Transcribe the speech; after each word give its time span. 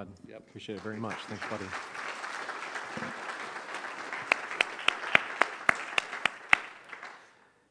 Rod. 0.00 0.08
Yep. 0.26 0.38
Appreciate 0.48 0.76
it 0.76 0.80
very 0.80 0.96
much. 0.96 1.16
Thanks, 1.28 1.44
buddy. 1.50 1.64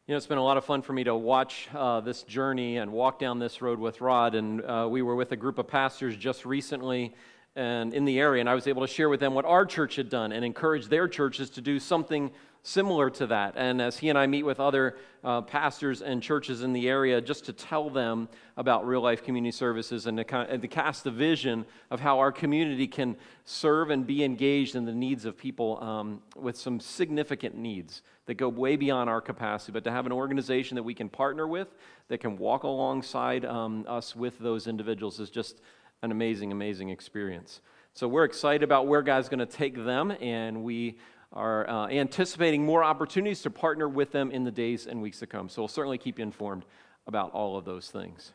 You 0.06 0.14
know, 0.14 0.18
it's 0.18 0.28
been 0.28 0.38
a 0.38 0.44
lot 0.44 0.58
of 0.58 0.64
fun 0.64 0.84
for 0.84 0.94
me 0.94 1.04
to 1.06 1.16
watch 1.16 1.70
uh, 1.74 2.02
this 2.02 2.22
journey 2.22 2.78
and 2.78 2.92
walk 2.92 3.18
down 3.18 3.40
this 3.40 3.64
road 3.64 3.80
with 3.80 4.00
Rod. 4.00 4.36
And 4.36 4.62
uh, 4.62 4.88
we 4.92 5.02
were 5.02 5.16
with 5.16 5.32
a 5.32 5.36
group 5.36 5.58
of 5.58 5.68
pastors 5.68 6.16
just 6.16 6.46
recently 6.46 7.16
and 7.60 7.94
in 7.94 8.06
the 8.06 8.20
area, 8.20 8.40
and 8.40 8.50
I 8.50 8.56
was 8.56 8.68
able 8.68 8.82
to 8.84 8.88
share 8.88 9.10
with 9.10 9.20
them 9.20 9.34
what 9.34 9.44
our 9.44 9.66
church 9.66 9.98
had 9.98 10.10
done 10.10 10.32
and 10.32 10.46
encourage 10.46 10.88
their 10.88 11.10
churches 11.10 11.50
to 11.52 11.62
do 11.62 11.78
something 11.78 12.32
similar 12.64 13.10
to 13.10 13.28
that. 13.28 13.54
And 13.58 13.82
as 13.82 13.98
he 13.98 14.08
and 14.08 14.18
I 14.18 14.28
meet 14.28 14.44
with 14.44 14.62
other 14.62 14.98
uh, 15.24 15.42
pastors 15.42 16.02
and 16.02 16.24
churches 16.24 16.64
in 16.64 16.72
the 16.72 16.88
area, 16.88 17.20
just 17.20 17.46
to 17.46 17.54
tell 17.54 17.90
them 17.90 18.30
about 18.56 18.88
real 18.88 19.02
life 19.02 19.24
community 19.24 19.52
services 19.52 20.06
and 20.06 20.18
to, 20.18 20.36
and 20.38 20.62
to 20.62 20.68
cast 20.70 21.04
the 21.04 21.12
vision 21.12 21.66
of 21.92 22.00
how 22.00 22.20
our 22.20 22.32
community 22.32 22.88
can 22.88 23.18
serve 23.44 23.90
and 23.90 24.08
be 24.08 24.24
engaged 24.24 24.76
in 24.76 24.86
the 24.86 24.94
needs 24.94 25.26
of 25.26 25.38
people 25.38 25.84
um, 25.84 26.22
with 26.38 26.58
some 26.58 26.80
significant 26.80 27.58
needs 27.58 28.04
that 28.26 28.36
go 28.36 28.48
way 28.48 28.78
beyond 28.78 29.10
our 29.10 29.22
capacity, 29.22 29.72
but 29.74 29.84
to 29.84 29.92
have 29.92 30.06
an 30.06 30.12
organization 30.12 30.76
that 30.76 30.84
we 30.84 30.94
can 30.94 31.10
partner 31.10 31.48
with, 31.48 31.68
that 32.08 32.20
can 32.20 32.38
walk 32.38 32.64
alongside 32.64 33.44
um, 33.44 33.86
us 33.88 34.16
with 34.16 34.38
those 34.40 34.68
individuals 34.68 35.20
is 35.20 35.30
just 35.30 35.62
an 36.02 36.12
amazing, 36.12 36.52
amazing 36.52 36.90
experience. 36.90 37.62
So 37.94 38.08
we're 38.08 38.24
excited 38.24 38.64
about 38.64 38.88
where 38.88 39.02
God's 39.02 39.30
going 39.30 39.40
to 39.40 39.46
take 39.46 39.76
them, 39.76 40.12
and 40.22 40.64
we 40.64 40.98
are 41.34 41.70
uh, 41.70 41.88
anticipating 41.88 42.66
more 42.66 42.84
opportunities 42.84 43.42
to 43.44 43.50
partner 43.50 43.88
with 43.88 44.12
them 44.12 44.32
in 44.32 44.44
the 44.44 44.52
days 44.52 44.88
and 44.88 45.02
weeks 45.02 45.20
to 45.20 45.28
come. 45.28 45.50
So 45.50 45.62
we'll 45.62 45.68
certainly 45.68 45.98
keep 45.98 46.18
you 46.18 46.24
informed 46.24 46.66
about 47.08 47.32
all 47.32 47.58
of 47.58 47.66
those 47.66 47.90
things. 47.90 48.34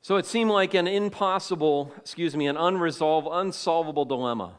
So 0.00 0.16
it 0.16 0.26
seemed 0.26 0.50
like 0.50 0.74
an 0.74 0.86
impossible, 0.86 1.92
excuse 1.98 2.36
me, 2.36 2.46
an 2.46 2.56
unresolved, 2.56 3.28
unsolvable 3.30 4.04
dilemma. 4.04 4.54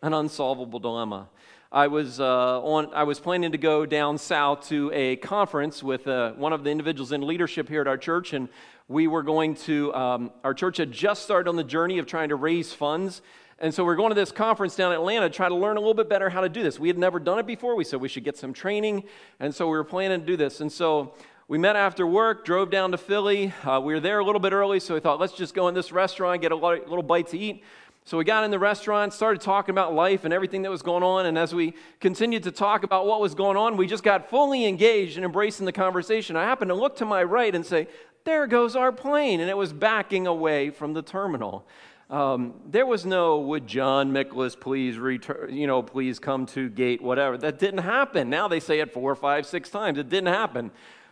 An 0.00 0.14
unsolvable 0.14 0.78
dilemma. 0.78 1.28
I 1.70 1.88
was, 1.88 2.18
uh, 2.18 2.62
on, 2.62 2.92
I 2.94 3.04
was 3.04 3.20
planning 3.20 3.52
to 3.52 3.58
go 3.58 3.84
down 3.84 4.18
south 4.18 4.68
to 4.68 4.90
a 4.94 5.16
conference 5.16 5.82
with 5.82 6.06
uh, 6.06 6.32
one 6.32 6.52
of 6.52 6.64
the 6.64 6.70
individuals 6.70 7.12
in 7.12 7.26
leadership 7.26 7.68
here 7.68 7.82
at 7.82 7.86
our 7.86 7.98
church, 7.98 8.32
and 8.32 8.48
we 8.88 9.06
were 9.06 9.22
going 9.22 9.54
to, 9.54 9.94
um, 9.94 10.30
our 10.44 10.54
church 10.54 10.78
had 10.78 10.92
just 10.92 11.22
started 11.22 11.48
on 11.48 11.56
the 11.56 11.64
journey 11.64 11.98
of 11.98 12.06
trying 12.06 12.30
to 12.30 12.36
raise 12.36 12.72
funds 12.72 13.22
and 13.60 13.74
so 13.74 13.84
we're 13.84 13.96
going 13.96 14.10
to 14.10 14.14
this 14.14 14.30
conference 14.30 14.76
down 14.76 14.92
in 14.92 14.98
Atlanta 14.98 15.28
to 15.28 15.34
try 15.34 15.48
to 15.48 15.54
learn 15.54 15.76
a 15.76 15.80
little 15.80 15.94
bit 15.94 16.08
better 16.08 16.30
how 16.30 16.42
to 16.42 16.48
do 16.48 16.62
this. 16.62 16.78
We 16.78 16.86
had 16.86 16.96
never 16.96 17.18
done 17.18 17.40
it 17.40 17.46
before. 17.46 17.74
We 17.74 17.82
said 17.82 18.00
we 18.00 18.08
should 18.08 18.22
get 18.22 18.36
some 18.36 18.52
training. 18.52 19.02
And 19.40 19.52
so 19.52 19.66
we 19.66 19.76
were 19.76 19.82
planning 19.82 20.20
to 20.20 20.26
do 20.26 20.36
this. 20.36 20.60
And 20.60 20.70
so 20.70 21.14
we 21.48 21.58
met 21.58 21.74
after 21.74 22.06
work, 22.06 22.44
drove 22.44 22.70
down 22.70 22.92
to 22.92 22.98
Philly. 22.98 23.52
Uh, 23.64 23.80
we 23.80 23.94
were 23.94 24.00
there 24.00 24.20
a 24.20 24.24
little 24.24 24.40
bit 24.40 24.52
early, 24.52 24.78
so 24.78 24.94
we 24.94 25.00
thought, 25.00 25.18
let's 25.18 25.32
just 25.32 25.54
go 25.54 25.66
in 25.66 25.74
this 25.74 25.90
restaurant, 25.90 26.40
get 26.40 26.52
a 26.52 26.54
little 26.54 27.02
bite 27.02 27.26
to 27.28 27.38
eat. 27.38 27.64
So 28.08 28.16
we 28.16 28.24
got 28.24 28.42
in 28.42 28.50
the 28.50 28.58
restaurant, 28.58 29.12
started 29.12 29.42
talking 29.42 29.70
about 29.70 29.92
life 29.92 30.24
and 30.24 30.32
everything 30.32 30.62
that 30.62 30.70
was 30.70 30.80
going 30.80 31.02
on. 31.02 31.26
And 31.26 31.36
as 31.36 31.54
we 31.54 31.74
continued 32.00 32.44
to 32.44 32.50
talk 32.50 32.82
about 32.82 33.04
what 33.04 33.20
was 33.20 33.34
going 33.34 33.58
on, 33.58 33.76
we 33.76 33.86
just 33.86 34.02
got 34.02 34.30
fully 34.30 34.64
engaged 34.64 35.18
and 35.18 35.26
embracing 35.26 35.66
the 35.66 35.72
conversation. 35.72 36.34
I 36.34 36.44
happened 36.44 36.70
to 36.70 36.74
look 36.74 36.96
to 36.96 37.04
my 37.04 37.22
right 37.22 37.54
and 37.54 37.66
say, 37.66 37.86
There 38.24 38.46
goes 38.46 38.76
our 38.76 38.92
plane. 38.92 39.40
And 39.40 39.50
it 39.50 39.58
was 39.58 39.74
backing 39.74 40.26
away 40.26 40.70
from 40.70 40.94
the 40.94 41.02
terminal. 41.02 41.66
Um, 42.08 42.54
there 42.66 42.86
was 42.86 43.04
no, 43.04 43.40
would 43.40 43.66
John 43.66 44.10
Micholas 44.10 44.56
please 44.56 44.96
return, 44.96 45.54
you 45.54 45.66
know, 45.66 45.82
please 45.82 46.18
come 46.18 46.46
to 46.46 46.70
gate, 46.70 47.02
whatever. 47.02 47.36
That 47.36 47.58
didn't 47.58 47.82
happen. 47.82 48.30
Now 48.30 48.48
they 48.48 48.60
say 48.60 48.80
it 48.80 48.90
four, 48.90 49.14
five, 49.16 49.44
six 49.44 49.68
times. 49.68 49.98
It 49.98 50.08
didn't 50.08 50.32
happen. 50.32 50.70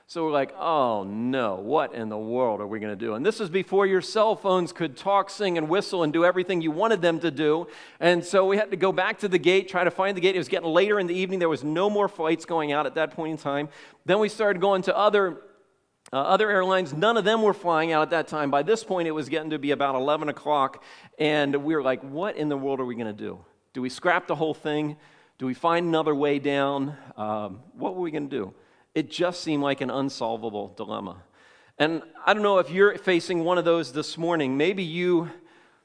So 0.09 0.25
we're 0.25 0.31
like, 0.31 0.55
oh 0.57 1.03
no, 1.03 1.57
what 1.57 1.93
in 1.93 2.09
the 2.09 2.19
world 2.19 2.61
are 2.61 2.67
we 2.67 2.79
going 2.79 2.97
to 2.97 3.05
do? 3.05 3.15
And 3.15 3.27
this 3.27 3.41
is 3.41 3.51
before 3.51 3.87
your 3.87 4.01
cell 4.01 4.37
phones 4.37 4.73
could 4.73 4.97
talk, 4.97 5.29
sing, 5.29 5.59
and 5.59 5.69
whistle 5.69 6.05
and 6.05 6.13
do 6.13 6.25
everything 6.25 6.61
you 6.61 6.71
wanted 6.71 7.03
them 7.03 7.19
to 7.21 7.31
do. 7.33 7.67
And 7.98 8.25
so 8.25 8.47
we 8.47 8.57
had 8.57 8.71
to 8.71 8.77
go 8.77 8.93
back 8.93 9.19
to 9.21 9.29
the 9.29 9.39
gate, 9.39 9.69
try 9.69 9.83
to 9.83 9.91
find 9.91 10.17
the 10.17 10.21
gate. 10.21 10.37
It 10.37 10.39
was 10.39 10.47
getting 10.47 10.69
later 10.69 11.01
in 11.01 11.09
the 11.09 11.15
evening. 11.15 11.41
There 11.41 11.48
was 11.48 11.65
no 11.65 11.91
more 11.91 12.07
flights 12.07 12.45
going 12.45 12.71
out 12.71 12.87
at 12.87 12.95
that 12.95 13.11
point 13.11 13.33
in 13.33 13.37
time. 13.37 13.69
Then 14.05 14.20
we 14.20 14.29
started 14.29 14.61
going 14.61 14.83
to 14.83 14.97
other 14.97 15.39
uh, 16.13 16.19
other 16.19 16.48
airlines, 16.48 16.92
none 16.92 17.17
of 17.17 17.25
them 17.25 17.42
were 17.42 17.53
flying 17.53 17.91
out 17.91 18.03
at 18.03 18.11
that 18.11 18.29
time. 18.29 18.48
By 18.48 18.63
this 18.63 18.85
point, 18.85 19.09
it 19.09 19.11
was 19.11 19.29
getting 19.29 19.51
to 19.51 19.59
be 19.59 19.73
about 19.73 19.97
11 19.97 20.29
o'clock, 20.29 20.85
and 21.19 21.53
we 21.64 21.75
were 21.75 21.83
like, 21.83 22.01
what 22.03 22.36
in 22.36 22.48
the 22.48 22.57
world 22.57 22.79
are 22.79 22.85
we 22.85 22.95
going 22.95 23.09
to 23.09 23.13
do? 23.13 23.41
Do 23.73 23.83
we 23.83 23.89
scrap 23.89 24.29
the 24.29 24.36
whole 24.36 24.55
thing? 24.55 24.98
Do 25.39 25.47
we 25.47 25.55
find 25.55 25.85
another 25.85 26.14
way 26.14 26.39
down? 26.39 26.97
Um, 27.17 27.59
what 27.73 27.97
were 27.97 28.03
we 28.03 28.13
going 28.13 28.30
to 28.30 28.36
do? 28.36 28.55
It 28.96 29.11
just 29.11 29.42
seemed 29.42 29.62
like 29.62 29.83
an 29.83 29.90
unsolvable 29.90 30.73
dilemma. 30.74 31.18
And 31.79 32.02
I 32.24 32.33
don't 32.33 32.42
know 32.42 32.61
if 32.61 32.70
you're 32.70 32.96
facing 32.96 33.45
one 33.45 33.58
of 33.58 33.67
those 33.67 33.92
this 33.92 34.17
morning. 34.17 34.57
Maybe 34.57 34.83
you 34.83 35.29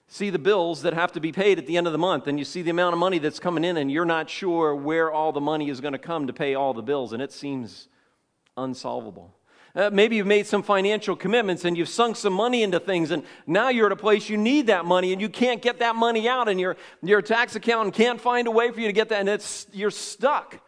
see 0.07 0.29
the 0.29 0.39
bills 0.39 0.83
that 0.83 0.94
have 0.94 1.11
to 1.11 1.19
be 1.19 1.33
paid 1.33 1.59
at 1.59 1.67
the 1.67 1.75
end 1.75 1.88
of 1.88 1.91
the 1.91 2.00
month, 2.00 2.27
and 2.27 2.39
you 2.39 2.45
see 2.45 2.61
the 2.61 2.69
amount 2.69 2.94
of 2.94 3.00
money 3.00 3.19
that's 3.19 3.38
coming 3.38 3.66
in, 3.66 3.75
and 3.75 3.91
you're 3.91 4.05
not 4.05 4.29
sure 4.29 4.73
where 4.73 5.11
all 5.11 5.33
the 5.33 5.41
money 5.41 5.69
is 5.69 5.81
going 5.81 5.91
to 5.91 6.00
come 6.00 6.25
to 6.27 6.31
pay 6.31 6.55
all 6.55 6.73
the 6.73 6.81
bills, 6.81 7.11
and 7.11 7.21
it 7.21 7.33
seems 7.33 7.89
unsolvable. 8.55 9.35
Uh, 9.75 9.89
maybe 9.91 10.16
you've 10.16 10.25
made 10.25 10.47
some 10.47 10.63
financial 10.63 11.13
commitments 11.13 11.66
and 11.66 11.77
you've 11.77 11.89
sunk 11.89 12.16
some 12.16 12.31
money 12.31 12.63
into 12.63 12.79
things, 12.79 13.11
and 13.11 13.23
now 13.45 13.67
you're 13.67 13.88
at 13.88 13.91
a 13.91 13.97
place 13.97 14.29
you 14.29 14.38
need 14.38 14.67
that 14.67 14.85
money 14.85 15.11
and 15.11 15.21
you 15.21 15.27
can't 15.27 15.61
get 15.61 15.79
that 15.79 15.97
money 15.97 16.29
out, 16.29 16.47
and 16.47 16.61
your, 16.61 16.77
your 17.03 17.21
tax 17.21 17.57
accountant 17.57 17.94
can't 17.94 18.21
find 18.21 18.47
a 18.47 18.51
way 18.51 18.71
for 18.71 18.79
you 18.79 18.88
to 18.88 18.94
get 18.94 19.09
that, 19.09 19.19
and 19.19 19.27
it's, 19.27 19.67
you're 19.73 19.91
stuck. 19.91 20.61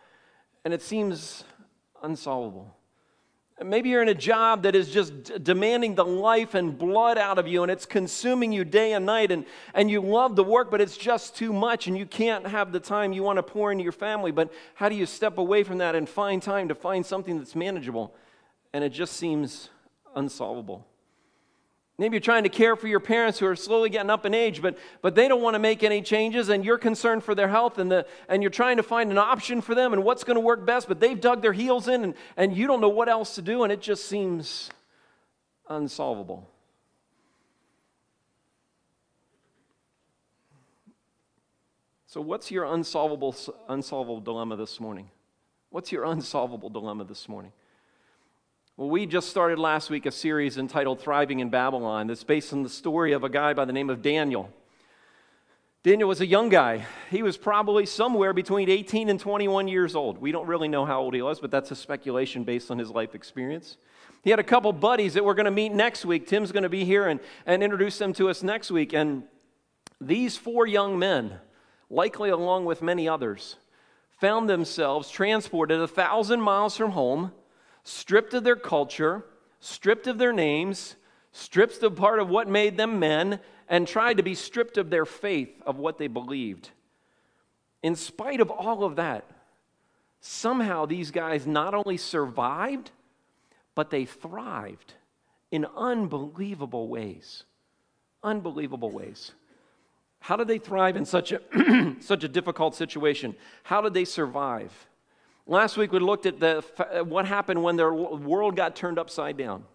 And 0.65 0.73
it 0.73 0.81
seems 0.81 1.43
unsolvable. 2.03 2.75
Maybe 3.63 3.89
you're 3.89 4.01
in 4.01 4.09
a 4.09 4.15
job 4.15 4.63
that 4.63 4.75
is 4.75 4.89
just 4.89 5.43
demanding 5.43 5.95
the 5.95 6.03
life 6.03 6.53
and 6.53 6.77
blood 6.77 7.17
out 7.17 7.37
of 7.37 7.47
you 7.47 7.63
and 7.63 7.71
it's 7.71 7.85
consuming 7.85 8.51
you 8.51 8.65
day 8.65 8.93
and 8.93 9.05
night 9.05 9.31
and, 9.31 9.45
and 9.73 9.89
you 9.89 10.01
love 10.01 10.35
the 10.35 10.43
work, 10.43 10.69
but 10.71 10.81
it's 10.81 10.97
just 10.97 11.35
too 11.35 11.53
much 11.53 11.87
and 11.87 11.97
you 11.97 12.05
can't 12.05 12.47
have 12.47 12.71
the 12.71 12.79
time 12.79 13.13
you 13.13 13.23
want 13.23 13.37
to 13.37 13.43
pour 13.43 13.71
into 13.71 13.83
your 13.83 13.93
family. 13.93 14.31
But 14.31 14.51
how 14.75 14.89
do 14.89 14.95
you 14.95 15.05
step 15.05 15.37
away 15.37 15.63
from 15.63 15.77
that 15.77 15.95
and 15.95 16.09
find 16.09 16.41
time 16.41 16.67
to 16.67 16.75
find 16.75 17.05
something 17.05 17.37
that's 17.37 17.55
manageable? 17.55 18.13
and 18.73 18.83
it 18.83 18.89
just 18.89 19.13
seems 19.13 19.69
unsolvable. 20.15 20.85
Maybe 21.99 22.15
you're 22.15 22.21
trying 22.21 22.43
to 22.43 22.49
care 22.49 22.75
for 22.75 22.87
your 22.87 22.99
parents 22.99 23.37
who 23.37 23.45
are 23.45 23.55
slowly 23.55 23.89
getting 23.89 24.09
up 24.09 24.25
in 24.25 24.33
age, 24.33 24.63
but, 24.63 24.79
but 25.03 25.13
they 25.13 25.27
don't 25.27 25.41
want 25.43 25.53
to 25.53 25.59
make 25.59 25.83
any 25.83 26.01
changes, 26.01 26.49
and 26.49 26.65
you're 26.65 26.79
concerned 26.79 27.23
for 27.23 27.35
their 27.35 27.47
health, 27.47 27.77
and, 27.77 27.91
the, 27.91 28.07
and 28.27 28.41
you're 28.41 28.49
trying 28.49 28.77
to 28.77 28.83
find 28.83 29.11
an 29.11 29.19
option 29.19 29.61
for 29.61 29.75
them 29.75 29.93
and 29.93 30.03
what's 30.03 30.23
going 30.23 30.35
to 30.35 30.41
work 30.41 30.65
best, 30.65 30.87
but 30.87 30.99
they've 30.99 31.21
dug 31.21 31.43
their 31.43 31.53
heels 31.53 31.87
in, 31.87 32.03
and, 32.03 32.13
and 32.35 32.57
you 32.57 32.65
don't 32.65 32.81
know 32.81 32.89
what 32.89 33.09
else 33.09 33.35
to 33.35 33.43
do, 33.43 33.61
and 33.63 33.71
it 33.71 33.79
just 33.79 34.05
seems 34.05 34.71
unsolvable. 35.69 36.49
So, 42.07 42.21
what's 42.21 42.49
your 42.49 42.65
unsolvable, 42.65 43.35
unsolvable 43.67 44.21
dilemma 44.21 44.55
this 44.55 44.79
morning? 44.79 45.09
What's 45.69 45.91
your 45.91 46.05
unsolvable 46.05 46.69
dilemma 46.69 47.05
this 47.05 47.27
morning? 47.29 47.51
Well, 48.75 48.89
we 48.89 49.06
just 49.06 49.29
started 49.29 49.59
last 49.59 49.91
week 49.91 50.07
a 50.07 50.11
series 50.11 50.57
entitled 50.57 51.00
Thriving 51.00 51.41
in 51.41 51.51
Babylon 51.51 52.07
that's 52.07 52.23
based 52.23 52.51
on 52.53 52.63
the 52.63 52.69
story 52.69 53.11
of 53.11 53.23
a 53.23 53.29
guy 53.29 53.53
by 53.53 53.66
the 53.66 53.72
name 53.72 53.91
of 53.91 54.01
Daniel. 54.01 54.50
Daniel 55.84 56.09
was 56.09 56.22
a 56.22 56.25
young 56.25 56.50
guy. 56.50 56.83
He 57.12 57.22
was 57.22 57.38
probably 57.38 57.85
somewhere 57.85 58.33
between 58.33 58.72
18 58.72 59.09
and 59.09 59.19
21 59.19 59.67
years 59.67 59.95
old. 59.95 60.17
We 60.17 60.31
don't 60.31 60.47
really 60.47 60.69
know 60.69 60.85
how 60.85 61.01
old 61.01 61.13
he 61.13 61.22
was, 61.22 61.39
but 61.39 61.51
that's 61.51 61.69
a 61.69 61.75
speculation 61.75 62.45
based 62.45 62.72
on 62.72 62.79
his 62.79 62.89
life 62.89 63.13
experience. 63.13 63.78
He 64.23 64.31
had 64.31 64.39
a 64.39 64.44
couple 64.44 64.73
buddies 64.73 65.13
that 65.13 65.23
we're 65.23 65.35
going 65.35 65.45
to 65.45 65.51
meet 65.51 65.72
next 65.72 66.03
week. 66.03 66.25
Tim's 66.25 66.51
going 66.51 66.63
to 66.63 66.69
be 66.69 66.83
here 66.83 67.07
and, 67.07 67.19
and 67.45 67.62
introduce 67.62 68.00
them 68.00 68.12
to 68.13 68.28
us 68.28 68.41
next 68.41 68.72
week. 68.72 68.91
And 68.91 69.22
these 70.01 70.35
four 70.35 70.66
young 70.66 70.97
men, 70.97 71.35
likely 71.91 72.31
along 72.31 72.66
with 72.66 72.81
many 72.81 73.07
others, 73.07 73.57
found 74.19 74.50
themselves 74.50 75.12
transported 75.12 75.79
a 75.79 75.88
thousand 75.88 76.41
miles 76.41 76.75
from 76.75 76.89
home 76.94 77.33
stripped 77.83 78.33
of 78.33 78.44
their 78.44 78.55
culture, 78.55 79.25
stripped 79.59 80.07
of 80.07 80.17
their 80.17 80.33
names, 80.33 80.95
stripped 81.31 81.81
of 81.83 81.95
part 81.95 82.19
of 82.19 82.29
what 82.29 82.47
made 82.47 82.77
them 82.77 82.99
men, 82.99 83.39
and 83.67 83.88
tried 83.88 84.17
to 84.17 84.23
be 84.23 84.35
stripped 84.35 84.77
of 84.77 84.89
their 84.89 85.05
faith, 85.05 85.62
of 85.65 85.77
what 85.77 85.97
they 85.97 86.07
believed. 86.07 86.69
In 87.81 87.95
spite 87.95 88.39
of 88.39 88.50
all 88.51 88.83
of 88.83 88.95
that, 88.97 89.25
somehow 90.19 90.85
these 90.85 91.12
guys 91.12 91.45
not 91.45 91.74
only 91.74 91.97
survived, 91.97 92.91
but 93.75 93.89
they 93.89 94.06
thrived 94.06 94.94
in 95.51 95.65
unbelievable 95.75 96.88
ways. 96.88 97.44
Unbelievable 98.24 98.91
ways. 98.91 99.33
How 100.19 100.38
did 100.38 100.47
they 100.47 100.59
thrive 100.59 100.95
in 100.95 101.06
such 101.06 101.33
a, 101.33 101.41
such 102.00 102.24
a 102.24 102.30
difficult 102.30 102.75
situation? 102.75 103.35
How 103.63 103.81
did 103.81 103.94
they 103.94 104.06
survive? 104.06 104.71
Last 105.45 105.75
week 105.75 105.92
we 105.92 106.00
looked 106.00 106.25
at 106.25 106.40
the, 106.40 106.63
what 107.07 107.25
happened 107.25 107.62
when 107.62 107.75
their 107.75 107.94
world 107.94 108.56
got 108.56 108.75
turned 108.75 108.98
upside 108.98 109.38
down. 109.38 109.66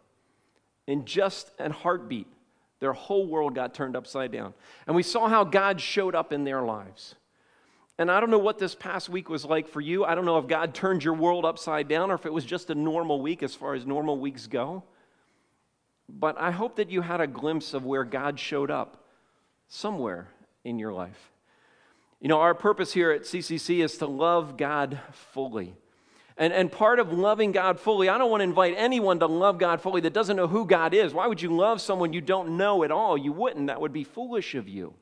In 0.86 1.04
just 1.04 1.50
a 1.58 1.70
heartbeat, 1.70 2.26
their 2.80 2.94
whole 2.94 3.26
world 3.26 3.54
got 3.54 3.74
turned 3.74 3.94
upside 3.94 4.32
down. 4.32 4.54
And 4.86 4.96
we 4.96 5.02
saw 5.02 5.28
how 5.28 5.44
God 5.44 5.80
showed 5.80 6.14
up 6.14 6.32
in 6.32 6.44
their 6.44 6.62
lives. 6.62 7.14
And 7.98 8.10
I 8.10 8.20
don't 8.20 8.30
know 8.30 8.38
what 8.38 8.58
this 8.58 8.74
past 8.74 9.08
week 9.08 9.28
was 9.28 9.44
like 9.44 9.68
for 9.68 9.80
you. 9.80 10.04
I 10.04 10.14
don't 10.14 10.24
know 10.24 10.38
if 10.38 10.46
God 10.46 10.72
turned 10.72 11.04
your 11.04 11.14
world 11.14 11.44
upside 11.44 11.88
down 11.88 12.10
or 12.10 12.14
if 12.14 12.24
it 12.24 12.32
was 12.32 12.44
just 12.44 12.70
a 12.70 12.74
normal 12.74 13.20
week 13.20 13.42
as 13.42 13.54
far 13.54 13.74
as 13.74 13.84
normal 13.84 14.18
weeks 14.18 14.46
go. 14.46 14.84
But 16.08 16.40
I 16.40 16.52
hope 16.52 16.76
that 16.76 16.90
you 16.90 17.02
had 17.02 17.20
a 17.20 17.26
glimpse 17.26 17.74
of 17.74 17.84
where 17.84 18.04
God 18.04 18.38
showed 18.38 18.70
up 18.70 19.04
somewhere 19.66 20.28
in 20.64 20.78
your 20.78 20.92
life. 20.92 21.32
You 22.20 22.28
know, 22.28 22.40
our 22.40 22.54
purpose 22.54 22.92
here 22.92 23.12
at 23.12 23.22
CCC 23.22 23.84
is 23.84 23.98
to 23.98 24.06
love 24.06 24.56
God 24.56 25.00
fully. 25.12 25.74
And, 26.36 26.52
and 26.52 26.70
part 26.70 26.98
of 26.98 27.12
loving 27.12 27.52
God 27.52 27.80
fully, 27.80 28.08
I 28.08 28.18
don't 28.18 28.30
want 28.30 28.40
to 28.40 28.44
invite 28.44 28.74
anyone 28.76 29.18
to 29.20 29.26
love 29.26 29.58
God 29.58 29.80
fully 29.80 30.00
that 30.02 30.12
doesn't 30.12 30.36
know 30.36 30.46
who 30.46 30.66
God 30.66 30.94
is. 30.94 31.12
Why 31.12 31.26
would 31.26 31.42
you 31.42 31.54
love 31.54 31.80
someone 31.80 32.12
you 32.12 32.20
don't 32.20 32.56
know 32.56 32.84
at 32.84 32.92
all? 32.92 33.18
You 33.18 33.32
wouldn't. 33.32 33.66
That 33.66 33.80
would 33.80 33.92
be 33.92 34.04
foolish 34.04 34.54
of 34.54 34.68
you. 34.68 34.94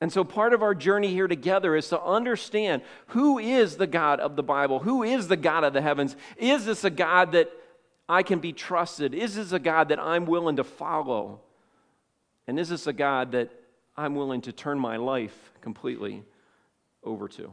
And 0.00 0.12
so, 0.12 0.22
part 0.22 0.52
of 0.52 0.62
our 0.62 0.74
journey 0.74 1.08
here 1.08 1.28
together 1.28 1.74
is 1.74 1.88
to 1.88 2.02
understand 2.02 2.82
who 3.08 3.38
is 3.38 3.76
the 3.76 3.86
God 3.86 4.20
of 4.20 4.36
the 4.36 4.42
Bible? 4.42 4.80
Who 4.80 5.02
is 5.02 5.28
the 5.28 5.36
God 5.36 5.64
of 5.64 5.72
the 5.72 5.80
heavens? 5.80 6.14
Is 6.36 6.66
this 6.66 6.84
a 6.84 6.90
God 6.90 7.32
that 7.32 7.50
I 8.06 8.22
can 8.22 8.38
be 8.38 8.52
trusted? 8.52 9.14
Is 9.14 9.36
this 9.36 9.52
a 9.52 9.58
God 9.58 9.88
that 9.88 9.98
I'm 9.98 10.26
willing 10.26 10.56
to 10.56 10.64
follow? 10.64 11.40
And 12.46 12.58
is 12.58 12.68
this 12.68 12.86
a 12.86 12.92
God 12.92 13.32
that 13.32 13.50
I'm 13.96 14.14
willing 14.14 14.40
to 14.42 14.52
turn 14.52 14.78
my 14.78 14.96
life 14.96 15.52
completely 15.60 16.24
over 17.02 17.28
to? 17.28 17.50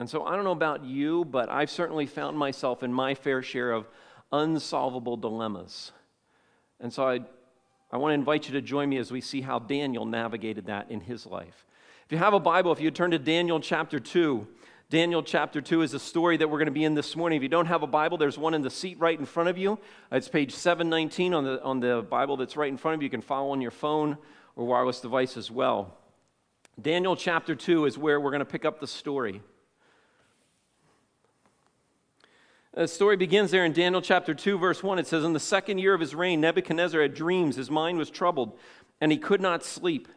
And 0.00 0.08
so, 0.08 0.24
I 0.24 0.36
don't 0.36 0.44
know 0.44 0.52
about 0.52 0.84
you, 0.84 1.24
but 1.24 1.48
I've 1.48 1.70
certainly 1.70 2.06
found 2.06 2.38
myself 2.38 2.82
in 2.82 2.92
my 2.92 3.14
fair 3.14 3.42
share 3.42 3.72
of 3.72 3.88
unsolvable 4.30 5.16
dilemmas. 5.16 5.90
And 6.80 6.92
so, 6.92 7.08
I 7.08 7.20
I 7.90 7.96
want 7.96 8.10
to 8.10 8.14
invite 8.14 8.46
you 8.46 8.52
to 8.54 8.60
join 8.60 8.88
me 8.90 8.98
as 8.98 9.10
we 9.10 9.22
see 9.22 9.40
how 9.40 9.58
Daniel 9.58 10.04
navigated 10.04 10.66
that 10.66 10.90
in 10.90 11.00
his 11.00 11.24
life. 11.24 11.64
If 12.04 12.12
you 12.12 12.18
have 12.18 12.34
a 12.34 12.40
Bible, 12.40 12.70
if 12.72 12.80
you 12.80 12.90
turn 12.90 13.12
to 13.12 13.18
Daniel 13.18 13.60
chapter 13.60 13.98
2, 13.98 14.46
Daniel 14.90 15.22
chapter 15.22 15.62
2 15.62 15.82
is 15.82 15.94
a 15.94 15.98
story 15.98 16.36
that 16.36 16.48
we're 16.48 16.58
going 16.58 16.66
to 16.66 16.72
be 16.72 16.84
in 16.84 16.94
this 16.94 17.16
morning. 17.16 17.38
If 17.38 17.42
you 17.42 17.48
don't 17.48 17.66
have 17.66 17.82
a 17.82 17.86
Bible, 17.86 18.18
there's 18.18 18.36
one 18.36 18.52
in 18.52 18.60
the 18.60 18.70
seat 18.70 18.98
right 18.98 19.18
in 19.18 19.24
front 19.24 19.48
of 19.48 19.56
you. 19.56 19.78
It's 20.12 20.28
page 20.28 20.54
719 20.54 21.32
on 21.32 21.44
the, 21.44 21.62
on 21.62 21.80
the 21.80 22.06
Bible 22.08 22.36
that's 22.36 22.56
right 22.56 22.68
in 22.68 22.76
front 22.76 22.94
of 22.94 23.02
you. 23.02 23.06
You 23.06 23.10
can 23.10 23.22
follow 23.22 23.50
on 23.52 23.60
your 23.62 23.70
phone 23.70 24.18
or 24.58 24.66
wireless 24.66 25.00
device 25.00 25.38
as 25.38 25.50
well. 25.50 25.96
Daniel 26.80 27.16
chapter 27.16 27.54
2 27.54 27.86
is 27.86 27.96
where 27.96 28.20
we're 28.20 28.30
going 28.30 28.40
to 28.40 28.44
pick 28.44 28.66
up 28.66 28.80
the 28.80 28.86
story. 28.86 29.40
The 32.74 32.86
story 32.86 33.16
begins 33.16 33.50
there 33.50 33.64
in 33.64 33.72
Daniel 33.72 34.02
chapter 34.02 34.34
2, 34.34 34.58
verse 34.58 34.82
1. 34.82 34.98
It 34.98 35.06
says, 35.06 35.24
In 35.24 35.32
the 35.32 35.40
second 35.40 35.78
year 35.78 35.94
of 35.94 36.00
his 36.00 36.14
reign, 36.14 36.40
Nebuchadnezzar 36.40 37.00
had 37.00 37.14
dreams. 37.14 37.56
His 37.56 37.70
mind 37.70 37.98
was 37.98 38.10
troubled, 38.10 38.58
and 39.00 39.10
he 39.10 39.18
could 39.18 39.40
not 39.40 39.64
sleep. 39.64 40.08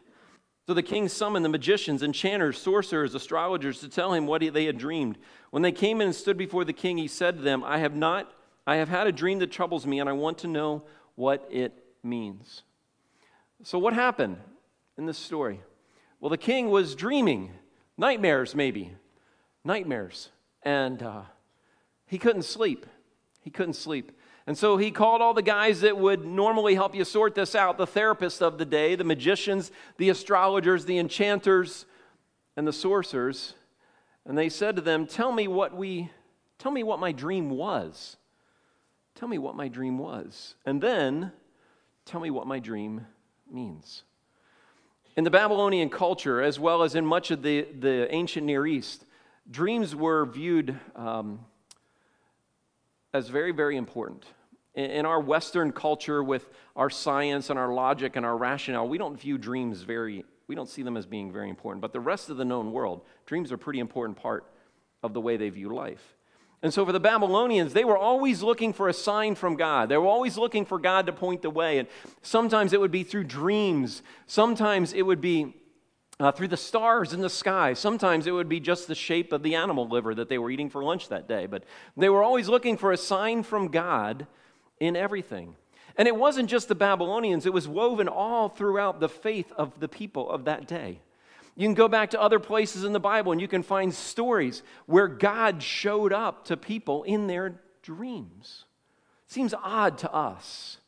So 0.66 0.74
the 0.74 0.82
king 0.82 1.08
summoned 1.08 1.44
the 1.44 1.48
magicians, 1.48 2.02
enchanters, 2.02 2.60
sorcerers, 2.60 3.14
astrologers 3.14 3.80
to 3.80 3.88
tell 3.88 4.12
him 4.12 4.26
what 4.26 4.42
they 4.52 4.66
had 4.66 4.76
dreamed. 4.76 5.18
When 5.50 5.62
they 5.62 5.72
came 5.72 6.00
in 6.00 6.08
and 6.08 6.14
stood 6.14 6.36
before 6.36 6.64
the 6.64 6.72
king, 6.72 6.98
he 6.98 7.08
said 7.08 7.36
to 7.36 7.42
them, 7.42 7.64
I 7.64 7.78
have 7.78 7.96
not 7.96 8.30
I 8.64 8.76
have 8.76 8.88
had 8.88 9.08
a 9.08 9.12
dream 9.12 9.40
that 9.40 9.50
troubles 9.50 9.86
me, 9.86 9.98
and 9.98 10.08
I 10.08 10.12
want 10.12 10.38
to 10.38 10.46
know 10.46 10.84
what 11.16 11.48
it 11.50 11.72
means. 12.04 12.62
So, 13.64 13.78
what 13.78 13.92
happened 13.92 14.38
in 14.98 15.06
this 15.06 15.18
story? 15.18 15.60
Well, 16.20 16.30
the 16.30 16.38
king 16.38 16.68
was 16.68 16.94
dreaming, 16.94 17.52
nightmares 17.96 18.54
maybe, 18.54 18.92
nightmares. 19.64 20.30
And 20.62 21.02
uh, 21.02 21.22
he 22.06 22.18
couldn't 22.18 22.42
sleep. 22.42 22.86
He 23.40 23.50
couldn't 23.50 23.74
sleep. 23.74 24.12
And 24.46 24.58
so 24.58 24.76
he 24.76 24.90
called 24.90 25.20
all 25.20 25.34
the 25.34 25.42
guys 25.42 25.82
that 25.82 25.96
would 25.96 26.24
normally 26.24 26.74
help 26.74 26.94
you 26.94 27.04
sort 27.04 27.34
this 27.34 27.54
out 27.54 27.78
the 27.78 27.86
therapists 27.86 28.42
of 28.42 28.58
the 28.58 28.64
day, 28.64 28.96
the 28.96 29.04
magicians, 29.04 29.70
the 29.98 30.08
astrologers, 30.08 30.84
the 30.84 30.98
enchanters, 30.98 31.86
and 32.56 32.66
the 32.66 32.72
sorcerers. 32.72 33.54
And 34.26 34.36
they 34.36 34.48
said 34.48 34.76
to 34.76 34.82
them, 34.82 35.06
Tell 35.06 35.30
me 35.30 35.46
what 35.46 35.74
we, 35.76 36.10
tell 36.58 36.72
me 36.72 36.82
what 36.82 36.98
my 36.98 37.12
dream 37.12 37.50
was. 37.50 38.16
Tell 39.14 39.28
me 39.28 39.38
what 39.38 39.54
my 39.54 39.68
dream 39.68 39.98
was. 39.98 40.56
And 40.66 40.80
then 40.80 41.32
tell 42.04 42.20
me 42.20 42.30
what 42.30 42.46
my 42.46 42.58
dream 42.58 43.06
means. 43.52 44.02
In 45.16 45.24
the 45.24 45.30
Babylonian 45.30 45.90
culture, 45.90 46.40
as 46.40 46.58
well 46.58 46.82
as 46.82 46.94
in 46.94 47.04
much 47.04 47.30
of 47.30 47.42
the, 47.42 47.66
the 47.78 48.12
ancient 48.12 48.46
Near 48.46 48.66
East, 48.66 49.04
dreams 49.50 49.94
were 49.94 50.24
viewed. 50.24 50.78
Um, 50.96 51.40
as 53.14 53.28
very, 53.28 53.52
very 53.52 53.76
important. 53.76 54.24
In 54.74 55.04
our 55.04 55.20
Western 55.20 55.70
culture, 55.70 56.22
with 56.22 56.48
our 56.76 56.88
science 56.88 57.50
and 57.50 57.58
our 57.58 57.72
logic 57.74 58.16
and 58.16 58.24
our 58.24 58.36
rationale, 58.36 58.88
we 58.88 58.96
don't 58.96 59.20
view 59.20 59.36
dreams 59.36 59.82
very, 59.82 60.24
we 60.46 60.54
don't 60.54 60.68
see 60.68 60.82
them 60.82 60.96
as 60.96 61.04
being 61.04 61.30
very 61.30 61.50
important. 61.50 61.82
But 61.82 61.92
the 61.92 62.00
rest 62.00 62.30
of 62.30 62.38
the 62.38 62.44
known 62.44 62.72
world, 62.72 63.02
dreams 63.26 63.52
are 63.52 63.56
a 63.56 63.58
pretty 63.58 63.80
important 63.80 64.16
part 64.16 64.46
of 65.02 65.12
the 65.12 65.20
way 65.20 65.36
they 65.36 65.50
view 65.50 65.74
life. 65.74 66.16
And 66.62 66.72
so 66.72 66.86
for 66.86 66.92
the 66.92 67.00
Babylonians, 67.00 67.72
they 67.72 67.84
were 67.84 67.98
always 67.98 68.42
looking 68.42 68.72
for 68.72 68.88
a 68.88 68.92
sign 68.92 69.34
from 69.34 69.56
God. 69.56 69.88
They 69.88 69.96
were 69.96 70.06
always 70.06 70.38
looking 70.38 70.64
for 70.64 70.78
God 70.78 71.06
to 71.06 71.12
point 71.12 71.42
the 71.42 71.50
way. 71.50 71.78
And 71.78 71.88
sometimes 72.22 72.72
it 72.72 72.80
would 72.80 72.92
be 72.92 73.02
through 73.02 73.24
dreams, 73.24 74.02
sometimes 74.26 74.92
it 74.92 75.02
would 75.02 75.20
be 75.20 75.56
uh, 76.20 76.30
through 76.30 76.48
the 76.48 76.56
stars 76.56 77.12
in 77.12 77.20
the 77.20 77.30
sky. 77.30 77.72
Sometimes 77.72 78.28
it 78.28 78.30
would 78.30 78.48
be 78.48 78.60
just 78.60 78.86
the 78.86 78.94
shape 78.94 79.32
of 79.32 79.42
the 79.42 79.56
animal 79.56 79.88
liver 79.88 80.14
that 80.14 80.28
they 80.28 80.38
were 80.38 80.52
eating 80.52 80.70
for 80.70 80.84
lunch 80.84 81.08
that 81.08 81.26
day. 81.26 81.46
But 81.46 81.64
they 81.96 82.08
were 82.08 82.22
always 82.22 82.48
looking 82.48 82.76
for 82.76 82.92
a 82.92 82.96
sign 82.96 83.42
from 83.42 83.68
God 83.68 84.28
in 84.78 84.94
everything. 84.94 85.56
And 85.96 86.06
it 86.06 86.14
wasn't 86.14 86.48
just 86.48 86.68
the 86.68 86.74
Babylonians, 86.76 87.44
it 87.44 87.52
was 87.52 87.66
woven 87.66 88.08
all 88.08 88.48
throughout 88.48 89.00
the 89.00 89.08
faith 89.08 89.52
of 89.56 89.80
the 89.80 89.88
people 89.88 90.30
of 90.30 90.44
that 90.44 90.66
day. 90.68 91.00
You 91.54 91.66
can 91.66 91.74
go 91.74 91.88
back 91.88 92.10
to 92.10 92.20
other 92.20 92.38
places 92.38 92.84
in 92.84 92.92
the 92.92 93.00
Bible 93.00 93.32
and 93.32 93.40
you 93.40 93.48
can 93.48 93.62
find 93.62 93.92
stories 93.92 94.62
where 94.86 95.08
God 95.08 95.62
showed 95.62 96.12
up 96.12 96.46
to 96.46 96.56
people 96.56 97.02
in 97.02 97.26
their 97.26 97.60
dreams. 97.82 98.64
It 99.28 99.32
Seems 99.32 99.54
odd 99.54 99.98
to 99.98 100.12
us, 100.12 100.78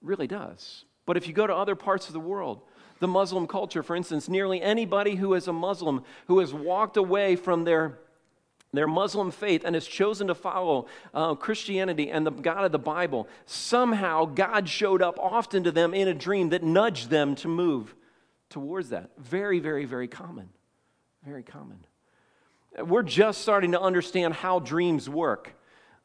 it 0.00 0.06
really 0.06 0.28
does. 0.28 0.84
But 1.04 1.16
if 1.16 1.26
you 1.26 1.32
go 1.32 1.46
to 1.46 1.54
other 1.54 1.74
parts 1.74 2.06
of 2.06 2.12
the 2.12 2.20
world, 2.20 2.60
the 3.00 3.08
Muslim 3.08 3.46
culture, 3.46 3.82
for 3.82 3.96
instance, 3.96 4.28
nearly 4.28 4.60
anybody 4.60 5.14
who 5.14 5.34
is 5.34 5.48
a 5.48 5.52
Muslim 5.52 6.04
who 6.26 6.40
has 6.40 6.52
walked 6.52 6.96
away 6.96 7.36
from 7.36 7.64
their 7.64 7.98
their 8.70 8.86
Muslim 8.86 9.30
faith 9.30 9.62
and 9.64 9.74
has 9.74 9.86
chosen 9.86 10.26
to 10.26 10.34
follow 10.34 10.88
uh, 11.14 11.34
Christianity 11.34 12.10
and 12.10 12.26
the 12.26 12.30
God 12.30 12.66
of 12.66 12.72
the 12.72 12.78
Bible, 12.78 13.26
somehow 13.46 14.26
God 14.26 14.68
showed 14.68 15.00
up 15.00 15.18
often 15.18 15.64
to 15.64 15.72
them 15.72 15.94
in 15.94 16.06
a 16.06 16.12
dream 16.12 16.50
that 16.50 16.62
nudged 16.62 17.08
them 17.08 17.34
to 17.36 17.48
move 17.48 17.94
towards 18.50 18.90
that. 18.90 19.10
Very, 19.18 19.58
very, 19.58 19.84
very 19.84 20.08
common. 20.08 20.48
Very 21.24 21.42
common. 21.42 21.78
We're 22.78 23.02
just 23.02 23.40
starting 23.40 23.72
to 23.72 23.80
understand 23.80 24.34
how 24.34 24.60
dreams 24.60 25.08
work 25.08 25.54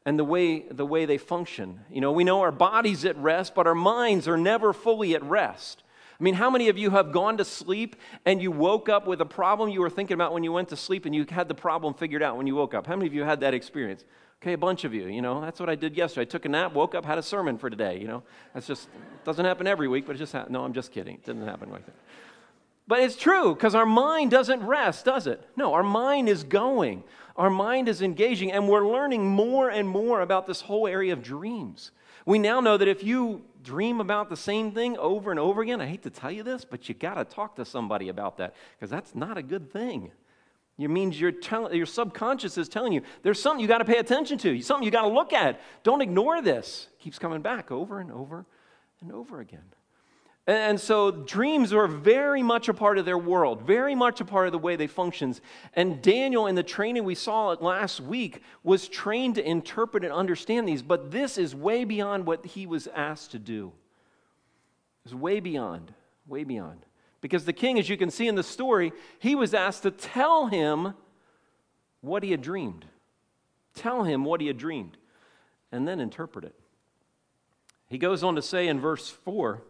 and 0.06 0.18
the 0.18 0.24
way, 0.24 0.60
the 0.70 0.86
way 0.86 1.06
they 1.06 1.18
function. 1.18 1.80
You 1.90 2.00
know, 2.00 2.12
we 2.12 2.24
know 2.24 2.40
our 2.40 2.52
body's 2.52 3.04
at 3.04 3.16
rest, 3.16 3.54
but 3.54 3.66
our 3.66 3.74
minds 3.74 4.28
are 4.28 4.36
never 4.36 4.72
fully 4.72 5.14
at 5.14 5.22
rest. 5.22 5.82
I 6.18 6.22
mean, 6.22 6.34
how 6.34 6.48
many 6.48 6.68
of 6.68 6.78
you 6.78 6.90
have 6.90 7.10
gone 7.10 7.38
to 7.38 7.44
sleep 7.44 7.96
and 8.24 8.40
you 8.40 8.50
woke 8.50 8.88
up 8.88 9.06
with 9.06 9.20
a 9.20 9.26
problem 9.26 9.68
you 9.68 9.80
were 9.80 9.90
thinking 9.90 10.14
about 10.14 10.32
when 10.32 10.44
you 10.44 10.52
went 10.52 10.68
to 10.68 10.76
sleep 10.76 11.06
and 11.06 11.14
you 11.14 11.26
had 11.28 11.48
the 11.48 11.54
problem 11.54 11.94
figured 11.94 12.22
out 12.22 12.36
when 12.36 12.46
you 12.46 12.54
woke 12.54 12.74
up? 12.74 12.86
How 12.86 12.96
many 12.96 13.06
of 13.06 13.14
you 13.14 13.24
had 13.24 13.40
that 13.40 13.54
experience? 13.54 14.04
Okay, 14.40 14.52
a 14.52 14.58
bunch 14.58 14.84
of 14.84 14.92
you, 14.92 15.06
you 15.06 15.22
know, 15.22 15.40
that's 15.40 15.58
what 15.58 15.70
I 15.70 15.74
did 15.74 15.96
yesterday. 15.96 16.22
I 16.22 16.24
took 16.26 16.44
a 16.44 16.48
nap, 16.48 16.74
woke 16.74 16.94
up, 16.94 17.04
had 17.04 17.18
a 17.18 17.22
sermon 17.22 17.56
for 17.56 17.70
today, 17.70 17.98
you 17.98 18.06
know. 18.06 18.22
That's 18.52 18.66
just, 18.66 18.88
doesn't 19.24 19.44
happen 19.44 19.66
every 19.66 19.88
week, 19.88 20.06
but 20.06 20.16
it 20.16 20.18
just 20.18 20.34
happened. 20.34 20.52
No, 20.52 20.64
I'm 20.64 20.74
just 20.74 20.92
kidding. 20.92 21.14
It 21.14 21.24
didn't 21.24 21.46
happen 21.46 21.70
like 21.70 21.86
that. 21.86 21.94
But 22.86 23.00
it's 23.00 23.16
true 23.16 23.54
because 23.54 23.74
our 23.74 23.86
mind 23.86 24.30
doesn't 24.30 24.62
rest, 24.62 25.06
does 25.06 25.26
it? 25.26 25.42
No, 25.56 25.72
our 25.72 25.82
mind 25.82 26.28
is 26.28 26.44
going. 26.44 27.02
Our 27.36 27.50
mind 27.50 27.88
is 27.88 28.02
engaging, 28.02 28.52
and 28.52 28.68
we're 28.68 28.86
learning 28.86 29.26
more 29.26 29.70
and 29.70 29.88
more 29.88 30.20
about 30.20 30.46
this 30.46 30.60
whole 30.60 30.86
area 30.86 31.12
of 31.12 31.22
dreams. 31.22 31.90
We 32.26 32.38
now 32.38 32.60
know 32.60 32.76
that 32.76 32.88
if 32.88 33.02
you 33.02 33.42
dream 33.62 34.00
about 34.00 34.28
the 34.28 34.36
same 34.36 34.72
thing 34.72 34.96
over 34.98 35.30
and 35.30 35.40
over 35.40 35.62
again, 35.62 35.80
I 35.80 35.86
hate 35.86 36.02
to 36.02 36.10
tell 36.10 36.30
you 36.30 36.42
this, 36.42 36.64
but 36.64 36.88
you 36.88 36.94
got 36.94 37.14
to 37.14 37.24
talk 37.24 37.56
to 37.56 37.64
somebody 37.64 38.08
about 38.08 38.36
that 38.38 38.54
because 38.76 38.90
that's 38.90 39.14
not 39.14 39.38
a 39.38 39.42
good 39.42 39.72
thing. 39.72 40.12
It 40.78 40.88
means 40.88 41.20
your, 41.20 41.32
tell, 41.32 41.72
your 41.72 41.86
subconscious 41.86 42.58
is 42.58 42.68
telling 42.68 42.92
you 42.92 43.02
there's 43.22 43.40
something 43.40 43.60
you 43.60 43.68
got 43.68 43.78
to 43.78 43.84
pay 43.84 43.98
attention 43.98 44.38
to, 44.38 44.60
something 44.60 44.84
you 44.84 44.90
got 44.90 45.02
to 45.02 45.08
look 45.08 45.32
at. 45.32 45.60
Don't 45.84 46.00
ignore 46.00 46.42
this. 46.42 46.88
Keeps 46.98 47.18
coming 47.18 47.42
back 47.42 47.70
over 47.70 48.00
and 48.00 48.10
over 48.10 48.44
and 49.00 49.12
over 49.12 49.40
again. 49.40 49.64
And 50.46 50.78
so 50.78 51.10
dreams 51.10 51.72
are 51.72 51.86
very 51.86 52.42
much 52.42 52.68
a 52.68 52.74
part 52.74 52.98
of 52.98 53.06
their 53.06 53.16
world, 53.16 53.62
very 53.62 53.94
much 53.94 54.20
a 54.20 54.26
part 54.26 54.46
of 54.46 54.52
the 54.52 54.58
way 54.58 54.76
they 54.76 54.86
functions. 54.86 55.40
And 55.72 56.02
Daniel, 56.02 56.46
in 56.46 56.54
the 56.54 56.62
training 56.62 57.04
we 57.04 57.14
saw 57.14 57.56
last 57.60 58.00
week, 58.00 58.42
was 58.62 58.86
trained 58.86 59.36
to 59.36 59.48
interpret 59.48 60.04
and 60.04 60.12
understand 60.12 60.68
these. 60.68 60.82
But 60.82 61.10
this 61.10 61.38
is 61.38 61.54
way 61.54 61.84
beyond 61.84 62.26
what 62.26 62.44
he 62.44 62.66
was 62.66 62.88
asked 62.88 63.30
to 63.30 63.38
do. 63.38 63.72
It's 65.06 65.14
way 65.14 65.40
beyond, 65.40 65.94
way 66.26 66.44
beyond. 66.44 66.84
Because 67.22 67.46
the 67.46 67.54
king, 67.54 67.78
as 67.78 67.88
you 67.88 67.96
can 67.96 68.10
see 68.10 68.28
in 68.28 68.34
the 68.34 68.42
story, 68.42 68.92
he 69.18 69.34
was 69.34 69.54
asked 69.54 69.84
to 69.84 69.90
tell 69.90 70.48
him 70.48 70.92
what 72.02 72.22
he 72.22 72.32
had 72.32 72.42
dreamed. 72.42 72.84
Tell 73.74 74.04
him 74.04 74.24
what 74.26 74.42
he 74.42 74.46
had 74.46 74.58
dreamed, 74.58 74.98
and 75.72 75.88
then 75.88 76.00
interpret 76.00 76.44
it. 76.44 76.54
He 77.88 77.96
goes 77.96 78.22
on 78.22 78.34
to 78.34 78.42
say 78.42 78.68
in 78.68 78.78
verse 78.78 79.08
4 79.08 79.62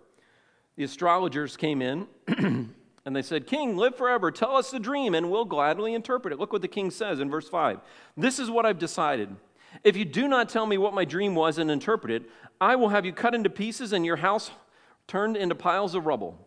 the 0.77 0.85
astrologers 0.85 1.57
came 1.57 1.83
in 1.83 2.07
and 2.27 3.17
they 3.17 3.23
said, 3.23 3.47
King, 3.47 3.77
live 3.77 3.97
forever. 3.97 4.31
Tell 4.31 4.57
us 4.57 4.71
the 4.71 4.81
dream 4.81 5.15
and 5.15 5.31
we'll 5.31 5.45
gladly 5.45 5.95
interpret 5.95 6.33
it. 6.33 6.39
Look 6.39 6.53
what 6.53 6.63
the 6.63 6.69
king 6.69 6.91
says 6.91 7.21
in 7.21 7.31
verse 7.31 7.49
5. 7.49 7.81
This 8.17 8.39
is 8.39 8.51
what 8.51 8.67
I've 8.67 8.79
decided. 8.79 9.35
If 9.83 9.97
you 9.97 10.05
do 10.05 10.29
not 10.29 10.49
tell 10.49 10.67
me 10.67 10.79
what 10.79 10.95
my 10.95 11.05
dream 11.05 11.35
was 11.35 11.59
and 11.59 11.71
interpret 11.71 12.13
it, 12.13 12.31
I 12.61 12.77
will 12.77 12.91
have 12.91 13.05
you 13.05 13.13
cut 13.13 13.35
into 13.35 13.51
pieces 13.51 13.93
and 13.93 14.07
your 14.07 14.17
house 14.17 14.51
turned 15.07 15.37
into 15.37 15.55
piles 15.55 15.95
of 15.95 16.07
rubble. 16.07 16.39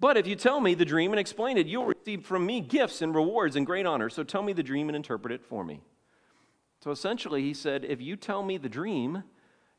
But 0.00 0.16
if 0.16 0.26
you 0.26 0.34
tell 0.34 0.60
me 0.60 0.74
the 0.74 0.84
dream 0.84 1.12
and 1.12 1.20
explain 1.20 1.56
it, 1.56 1.66
you'll 1.66 1.86
receive 1.86 2.26
from 2.26 2.44
me 2.44 2.60
gifts 2.60 3.02
and 3.02 3.14
rewards 3.14 3.54
and 3.54 3.64
great 3.64 3.86
honor. 3.86 4.10
So 4.10 4.24
tell 4.24 4.42
me 4.42 4.52
the 4.52 4.62
dream 4.62 4.88
and 4.88 4.96
interpret 4.96 5.32
it 5.32 5.44
for 5.44 5.64
me. 5.64 5.80
So 6.82 6.90
essentially, 6.90 7.42
he 7.42 7.54
said, 7.54 7.84
if 7.84 8.02
you 8.02 8.16
tell 8.16 8.42
me 8.42 8.58
the 8.58 8.68
dream, 8.68 9.22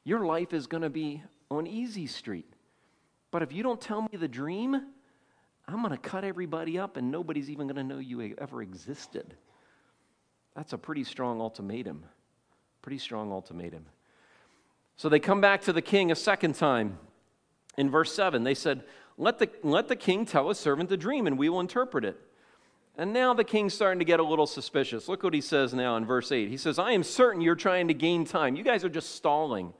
your 0.05 0.25
life 0.25 0.53
is 0.53 0.65
going 0.65 0.83
to 0.83 0.89
be 0.89 1.23
on 1.51 1.67
easy 1.67 2.07
street. 2.07 2.52
But 3.33 3.41
if 3.41 3.51
you 3.51 3.63
don't 3.63 3.81
tell 3.81 4.03
me 4.03 4.09
the 4.13 4.27
dream, 4.27 4.79
I'm 5.67 5.81
going 5.81 5.89
to 5.89 5.97
cut 5.97 6.23
everybody 6.23 6.77
up 6.77 6.97
and 6.97 7.09
nobody's 7.09 7.49
even 7.49 7.65
going 7.65 7.77
to 7.77 7.83
know 7.83 7.97
you 7.97 8.35
ever 8.37 8.61
existed. 8.61 9.33
That's 10.55 10.71
a 10.73 10.77
pretty 10.77 11.03
strong 11.03 11.41
ultimatum. 11.41 12.05
Pretty 12.83 12.99
strong 12.99 13.31
ultimatum. 13.31 13.87
So 14.97 15.09
they 15.09 15.19
come 15.19 15.41
back 15.41 15.61
to 15.63 15.73
the 15.73 15.81
king 15.81 16.11
a 16.11 16.15
second 16.15 16.53
time. 16.53 16.99
In 17.75 17.89
verse 17.89 18.13
7, 18.13 18.43
they 18.43 18.53
said, 18.53 18.83
let 19.17 19.39
the, 19.39 19.49
let 19.63 19.87
the 19.87 19.95
king 19.95 20.27
tell 20.27 20.49
his 20.49 20.59
servant 20.59 20.89
the 20.89 20.95
dream, 20.95 21.25
and 21.25 21.35
we 21.35 21.49
will 21.49 21.59
interpret 21.59 22.05
it. 22.05 22.21
And 22.99 23.13
now 23.13 23.33
the 23.33 23.43
king's 23.43 23.73
starting 23.73 23.97
to 23.97 24.05
get 24.05 24.19
a 24.19 24.23
little 24.23 24.45
suspicious. 24.45 25.07
Look 25.07 25.23
what 25.23 25.33
he 25.33 25.41
says 25.41 25.73
now 25.73 25.97
in 25.97 26.05
verse 26.05 26.31
8. 26.31 26.49
He 26.49 26.57
says, 26.57 26.77
I 26.77 26.91
am 26.91 27.01
certain 27.01 27.41
you're 27.41 27.55
trying 27.55 27.87
to 27.87 27.95
gain 27.95 28.25
time. 28.25 28.55
You 28.55 28.63
guys 28.63 28.85
are 28.85 28.89
just 28.89 29.15
stalling. 29.15 29.73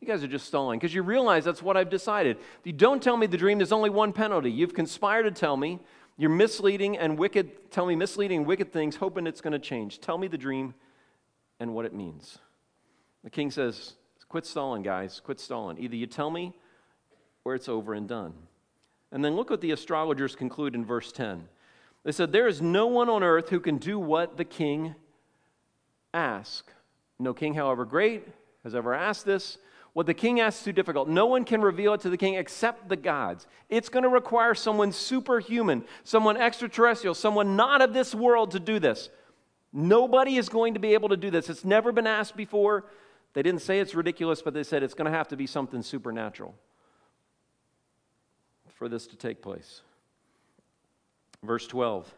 You 0.00 0.06
guys 0.06 0.24
are 0.24 0.28
just 0.28 0.46
stalling 0.46 0.78
because 0.78 0.94
you 0.94 1.02
realize 1.02 1.44
that's 1.44 1.62
what 1.62 1.76
I've 1.76 1.90
decided. 1.90 2.38
If 2.38 2.66
you 2.66 2.72
don't 2.72 3.02
tell 3.02 3.16
me 3.16 3.26
the 3.26 3.36
dream, 3.36 3.58
there's 3.58 3.72
only 3.72 3.90
one 3.90 4.12
penalty. 4.12 4.50
You've 4.50 4.74
conspired 4.74 5.24
to 5.24 5.30
tell 5.30 5.56
me. 5.56 5.78
You're 6.16 6.30
misleading 6.30 6.98
and 6.98 7.18
wicked, 7.18 7.70
tell 7.70 7.86
me 7.86 7.96
misleading 7.96 8.44
wicked 8.44 8.72
things, 8.72 8.96
hoping 8.96 9.26
it's 9.26 9.40
going 9.40 9.52
to 9.52 9.58
change. 9.58 10.00
Tell 10.00 10.18
me 10.18 10.28
the 10.28 10.36
dream 10.36 10.74
and 11.58 11.74
what 11.74 11.86
it 11.86 11.94
means. 11.94 12.38
The 13.24 13.30
king 13.30 13.50
says, 13.50 13.94
Quit 14.30 14.46
stalling, 14.46 14.82
guys. 14.82 15.20
Quit 15.24 15.40
stalling. 15.40 15.76
Either 15.78 15.96
you 15.96 16.06
tell 16.06 16.30
me 16.30 16.54
or 17.44 17.56
it's 17.56 17.68
over 17.68 17.94
and 17.94 18.08
done. 18.08 18.32
And 19.10 19.24
then 19.24 19.34
look 19.34 19.50
what 19.50 19.60
the 19.60 19.72
astrologers 19.72 20.36
conclude 20.36 20.76
in 20.76 20.84
verse 20.84 21.10
10. 21.10 21.48
They 22.04 22.12
said, 22.12 22.30
There 22.30 22.46
is 22.46 22.62
no 22.62 22.86
one 22.86 23.08
on 23.08 23.24
earth 23.24 23.48
who 23.48 23.58
can 23.58 23.78
do 23.78 23.98
what 23.98 24.36
the 24.36 24.44
king 24.44 24.94
asks. 26.14 26.72
No 27.18 27.34
king, 27.34 27.54
however 27.54 27.84
great, 27.84 28.26
has 28.62 28.74
ever 28.74 28.94
asked 28.94 29.26
this. 29.26 29.58
What 29.92 30.06
the 30.06 30.14
king 30.14 30.40
asks 30.40 30.60
is 30.60 30.64
too 30.66 30.72
difficult. 30.72 31.08
No 31.08 31.26
one 31.26 31.44
can 31.44 31.60
reveal 31.60 31.94
it 31.94 32.00
to 32.02 32.10
the 32.10 32.16
king 32.16 32.34
except 32.34 32.88
the 32.88 32.96
gods. 32.96 33.46
It's 33.68 33.88
going 33.88 34.04
to 34.04 34.08
require 34.08 34.54
someone 34.54 34.92
superhuman, 34.92 35.84
someone 36.04 36.36
extraterrestrial, 36.36 37.14
someone 37.14 37.56
not 37.56 37.82
of 37.82 37.92
this 37.92 38.14
world 38.14 38.52
to 38.52 38.60
do 38.60 38.78
this. 38.78 39.08
Nobody 39.72 40.36
is 40.36 40.48
going 40.48 40.74
to 40.74 40.80
be 40.80 40.94
able 40.94 41.08
to 41.08 41.16
do 41.16 41.30
this. 41.30 41.50
It's 41.50 41.64
never 41.64 41.92
been 41.92 42.06
asked 42.06 42.36
before. 42.36 42.84
They 43.34 43.42
didn't 43.42 43.62
say 43.62 43.80
it's 43.80 43.94
ridiculous, 43.94 44.42
but 44.42 44.54
they 44.54 44.62
said 44.62 44.82
it's 44.82 44.94
going 44.94 45.10
to 45.10 45.16
have 45.16 45.28
to 45.28 45.36
be 45.36 45.46
something 45.46 45.82
supernatural 45.82 46.54
for 48.68 48.88
this 48.88 49.06
to 49.08 49.16
take 49.16 49.42
place. 49.42 49.82
Verse 51.42 51.66
12. 51.66 52.12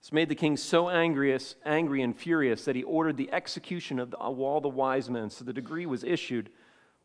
This 0.00 0.12
made 0.12 0.28
the 0.28 0.34
king 0.34 0.56
so 0.56 0.88
angry, 0.88 1.36
angry 1.64 2.02
and 2.02 2.16
furious 2.16 2.64
that 2.64 2.74
he 2.74 2.82
ordered 2.82 3.16
the 3.16 3.30
execution 3.32 3.98
of, 3.98 4.14
all 4.14 4.60
the 4.60 4.68
wise 4.68 5.10
men. 5.10 5.28
So 5.28 5.44
the 5.44 5.52
decree 5.52 5.86
was 5.86 6.04
issued, 6.04 6.50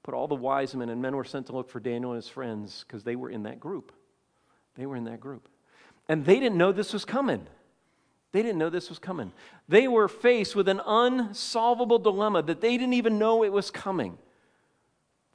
but 0.05 0.13
all 0.13 0.27
the 0.27 0.35
wise 0.35 0.75
men 0.75 0.89
and 0.89 1.01
men 1.01 1.15
were 1.15 1.23
sent 1.23 1.47
to 1.47 1.53
look 1.53 1.69
for 1.69 1.79
Daniel 1.79 2.11
and 2.11 2.21
his 2.21 2.29
friends 2.29 2.85
because 2.87 3.03
they 3.03 3.15
were 3.15 3.29
in 3.29 3.43
that 3.43 3.59
group. 3.59 3.91
They 4.75 4.85
were 4.85 4.95
in 4.95 5.05
that 5.05 5.19
group. 5.19 5.49
And 6.07 6.23
they 6.23 6.39
didn't 6.39 6.57
know 6.57 6.71
this 6.71 6.93
was 6.93 7.03
coming. 7.03 7.47
They 8.31 8.43
didn't 8.43 8.59
know 8.59 8.69
this 8.69 8.89
was 8.89 8.99
coming. 8.99 9.31
They 9.67 9.87
were 9.87 10.07
faced 10.07 10.55
with 10.55 10.67
an 10.69 10.79
unsolvable 10.85 11.99
dilemma 11.99 12.43
that 12.43 12.61
they 12.61 12.77
didn't 12.77 12.93
even 12.93 13.17
know 13.17 13.43
it 13.43 13.51
was 13.51 13.71
coming. 13.71 14.17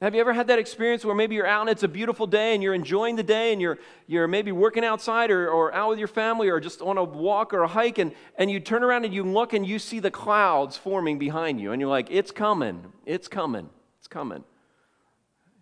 Have 0.01 0.15
you 0.15 0.21
ever 0.21 0.33
had 0.33 0.47
that 0.47 0.57
experience 0.57 1.03
where 1.03 1.13
maybe 1.13 1.35
you're 1.35 1.45
out 1.45 1.61
and 1.61 1.69
it's 1.69 1.83
a 1.83 1.87
beautiful 1.87 2.25
day 2.25 2.53
and 2.53 2.63
you're 2.63 2.73
enjoying 2.73 3.17
the 3.17 3.23
day 3.23 3.51
and 3.51 3.61
you're, 3.61 3.77
you're 4.07 4.27
maybe 4.27 4.51
working 4.51 4.85
outside 4.85 5.29
or, 5.29 5.49
or 5.49 5.73
out 5.73 5.89
with 5.89 5.99
your 5.99 6.07
family 6.07 6.49
or 6.49 6.59
just 6.59 6.81
on 6.81 6.97
a 6.97 7.03
walk 7.03 7.53
or 7.53 7.61
a 7.61 7.67
hike 7.67 7.97
and, 7.97 8.13
and 8.37 8.49
you 8.49 8.59
turn 8.59 8.83
around 8.83 9.05
and 9.05 9.13
you 9.13 9.23
look 9.23 9.53
and 9.53 9.67
you 9.67 9.77
see 9.77 9.99
the 9.99 10.09
clouds 10.09 10.77
forming 10.77 11.19
behind 11.19 11.59
you 11.59 11.71
and 11.71 11.79
you're 11.79 11.89
like, 11.89 12.07
it's 12.09 12.31
coming, 12.31 12.83
it's 13.05 13.27
coming, 13.27 13.69
it's 13.99 14.07
coming. 14.07 14.43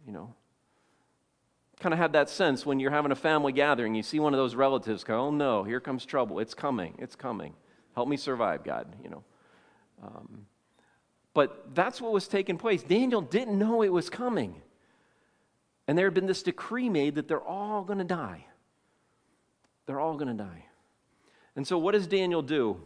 You 0.06 0.14
know, 0.14 0.34
kind 1.80 1.94
of 1.94 2.00
had 2.00 2.14
that 2.14 2.30
sense 2.30 2.66
when 2.66 2.80
you're 2.80 2.92
having 2.92 3.12
a 3.12 3.16
family 3.16 3.54
gathering, 3.54 3.96
you 3.96 4.04
see 4.04 4.20
one 4.20 4.34
of 4.34 4.38
those 4.38 4.56
relatives 4.56 5.04
go, 5.04 5.28
oh 5.28 5.32
no, 5.32 5.64
here 5.64 5.80
comes 5.80 6.06
trouble, 6.06 6.40
it's 6.40 6.54
coming, 6.54 6.96
it's 7.00 7.16
coming. 7.16 7.54
Help 7.96 8.08
me 8.08 8.18
survive, 8.18 8.64
God, 8.64 8.94
you 9.04 9.10
know. 9.10 9.24
Um, 10.04 10.46
but 11.34 11.74
that's 11.74 12.02
what 12.02 12.12
was 12.12 12.28
taking 12.28 12.58
place. 12.58 12.84
Daniel 12.84 13.22
didn't 13.22 13.58
know 13.58 13.82
it 13.82 13.94
was 13.94 14.10
coming. 14.10 14.62
And 15.88 15.98
there 15.98 16.06
had 16.06 16.14
been 16.14 16.28
this 16.28 16.44
decree 16.44 16.90
made 16.90 17.16
that 17.16 17.28
they're 17.28 17.42
all 17.42 17.84
going 17.84 18.00
to 18.00 18.06
die. 18.06 18.46
They're 19.86 20.00
all 20.00 20.16
going 20.16 20.28
to 20.28 20.44
die. 20.44 20.66
And 21.56 21.66
so, 21.66 21.78
what 21.78 21.94
does 21.94 22.08
Daniel 22.08 22.42
do 22.42 22.80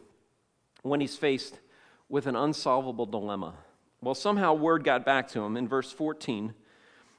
when 0.84 1.02
he's 1.02 1.18
faced 1.18 1.60
with 2.10 2.28
an 2.28 2.36
unsolvable 2.36 3.06
dilemma? 3.06 3.56
Well, 4.02 4.16
somehow 4.16 4.54
word 4.54 4.84
got 4.84 5.06
back 5.06 5.28
to 5.30 5.42
him 5.42 5.58
in 5.58 5.68
verse 5.68 5.92
14. 5.92 6.54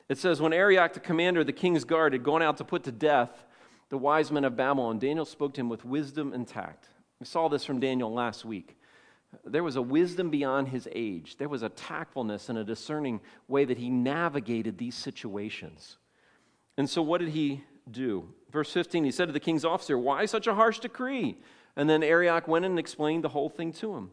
It 0.08 0.18
says, 0.18 0.40
When 0.40 0.52
Arioch, 0.52 0.92
the 0.92 1.00
commander 1.00 1.40
of 1.40 1.46
the 1.46 1.52
king's 1.52 1.84
guard, 1.84 2.12
had 2.12 2.22
gone 2.22 2.42
out 2.42 2.56
to 2.58 2.64
put 2.64 2.84
to 2.84 2.92
death 2.92 3.44
the 3.88 3.98
wise 3.98 4.30
men 4.30 4.44
of 4.44 4.56
Babylon, 4.56 4.98
Daniel 4.98 5.24
spoke 5.24 5.54
to 5.54 5.60
him 5.60 5.68
with 5.68 5.84
wisdom 5.84 6.32
and 6.32 6.46
tact. 6.46 6.88
We 7.20 7.26
saw 7.26 7.48
this 7.48 7.64
from 7.64 7.80
Daniel 7.80 8.12
last 8.12 8.44
week. 8.44 8.76
There 9.44 9.62
was 9.64 9.76
a 9.76 9.82
wisdom 9.82 10.30
beyond 10.30 10.68
his 10.68 10.88
age. 10.92 11.36
There 11.36 11.48
was 11.48 11.62
a 11.62 11.68
tactfulness 11.68 12.48
and 12.48 12.58
a 12.58 12.64
discerning 12.64 13.20
way 13.48 13.64
that 13.64 13.78
he 13.78 13.90
navigated 13.90 14.78
these 14.78 14.94
situations. 14.94 15.98
And 16.76 16.88
so, 16.88 17.02
what 17.02 17.20
did 17.20 17.30
he 17.30 17.62
do? 17.90 18.28
Verse 18.50 18.72
15, 18.72 19.04
he 19.04 19.10
said 19.10 19.26
to 19.26 19.32
the 19.32 19.40
king's 19.40 19.64
officer, 19.64 19.98
Why 19.98 20.26
such 20.26 20.46
a 20.46 20.54
harsh 20.54 20.78
decree? 20.78 21.36
And 21.76 21.90
then 21.90 22.02
Arioch 22.02 22.46
went 22.46 22.64
in 22.64 22.72
and 22.72 22.78
explained 22.78 23.24
the 23.24 23.28
whole 23.28 23.48
thing 23.48 23.72
to 23.74 23.94
him. 23.94 24.10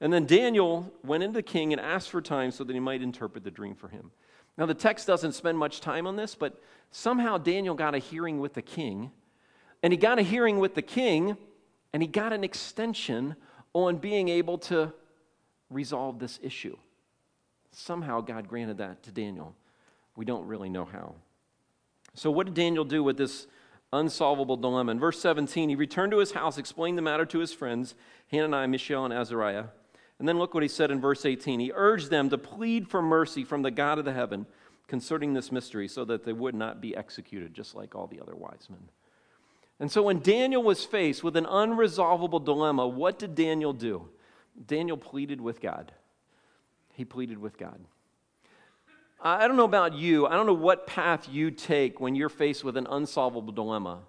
And 0.00 0.12
then 0.12 0.26
Daniel 0.26 0.92
went 1.02 1.22
into 1.22 1.34
the 1.34 1.42
king 1.42 1.72
and 1.72 1.80
asked 1.80 2.10
for 2.10 2.20
time 2.20 2.50
so 2.50 2.64
that 2.64 2.72
he 2.72 2.80
might 2.80 3.02
interpret 3.02 3.44
the 3.44 3.50
dream 3.50 3.74
for 3.74 3.88
him. 3.88 4.10
Now, 4.58 4.66
the 4.66 4.74
text 4.74 5.06
doesn't 5.06 5.32
spend 5.32 5.56
much 5.56 5.80
time 5.80 6.06
on 6.08 6.16
this, 6.16 6.34
but 6.34 6.60
somehow 6.90 7.38
Daniel 7.38 7.76
got 7.76 7.94
a 7.94 7.98
hearing 7.98 8.40
with 8.40 8.54
the 8.54 8.62
king. 8.62 9.12
And 9.84 9.92
he 9.92 9.96
got 9.96 10.18
a 10.18 10.22
hearing 10.22 10.58
with 10.58 10.74
the 10.74 10.82
king, 10.82 11.36
and 11.92 12.02
he 12.02 12.08
got 12.08 12.32
an 12.32 12.42
extension 12.42 13.36
on 13.72 13.98
being 13.98 14.28
able 14.28 14.58
to 14.58 14.92
resolve 15.70 16.18
this 16.18 16.40
issue. 16.42 16.76
Somehow 17.70 18.20
God 18.20 18.48
granted 18.48 18.78
that 18.78 19.04
to 19.04 19.12
Daniel. 19.12 19.54
We 20.16 20.24
don't 20.24 20.46
really 20.48 20.68
know 20.68 20.84
how. 20.84 21.14
So, 22.14 22.28
what 22.32 22.46
did 22.46 22.54
Daniel 22.54 22.84
do 22.84 23.04
with 23.04 23.16
this 23.16 23.46
unsolvable 23.92 24.56
dilemma? 24.56 24.90
In 24.90 24.98
verse 24.98 25.20
17, 25.20 25.68
he 25.68 25.76
returned 25.76 26.10
to 26.10 26.18
his 26.18 26.32
house, 26.32 26.58
explained 26.58 26.98
the 26.98 27.02
matter 27.02 27.24
to 27.26 27.38
his 27.38 27.52
friends, 27.52 27.94
Hananiah, 28.32 28.66
Mishael, 28.66 29.04
and 29.04 29.14
Azariah. 29.14 29.66
And 30.18 30.26
then 30.26 30.38
look 30.38 30.54
what 30.54 30.62
he 30.62 30.68
said 30.68 30.90
in 30.90 31.00
verse 31.00 31.24
18. 31.24 31.60
He 31.60 31.72
urged 31.74 32.10
them 32.10 32.28
to 32.30 32.38
plead 32.38 32.88
for 32.88 33.00
mercy 33.00 33.44
from 33.44 33.62
the 33.62 33.70
God 33.70 33.98
of 33.98 34.04
the 34.04 34.12
heaven 34.12 34.46
concerning 34.88 35.34
this 35.34 35.52
mystery 35.52 35.86
so 35.86 36.04
that 36.06 36.24
they 36.24 36.32
would 36.32 36.54
not 36.54 36.80
be 36.80 36.96
executed, 36.96 37.54
just 37.54 37.74
like 37.74 37.94
all 37.94 38.06
the 38.06 38.20
other 38.20 38.34
wise 38.34 38.66
men. 38.68 38.88
And 39.80 39.92
so 39.92 40.02
when 40.02 40.18
Daniel 40.20 40.62
was 40.62 40.84
faced 40.84 41.22
with 41.22 41.36
an 41.36 41.44
unresolvable 41.44 42.44
dilemma, 42.44 42.88
what 42.88 43.18
did 43.18 43.34
Daniel 43.34 43.72
do? 43.72 44.08
Daniel 44.66 44.96
pleaded 44.96 45.40
with 45.40 45.60
God. 45.60 45.92
He 46.94 47.04
pleaded 47.04 47.38
with 47.38 47.56
God. 47.56 47.78
I 49.20 49.46
don't 49.46 49.56
know 49.56 49.64
about 49.64 49.94
you. 49.94 50.26
I 50.26 50.34
don't 50.34 50.46
know 50.46 50.52
what 50.52 50.86
path 50.86 51.28
you 51.30 51.50
take 51.50 52.00
when 52.00 52.16
you're 52.16 52.28
faced 52.28 52.64
with 52.64 52.76
an 52.76 52.86
unsolvable 52.88 53.52
dilemma. 53.52 54.00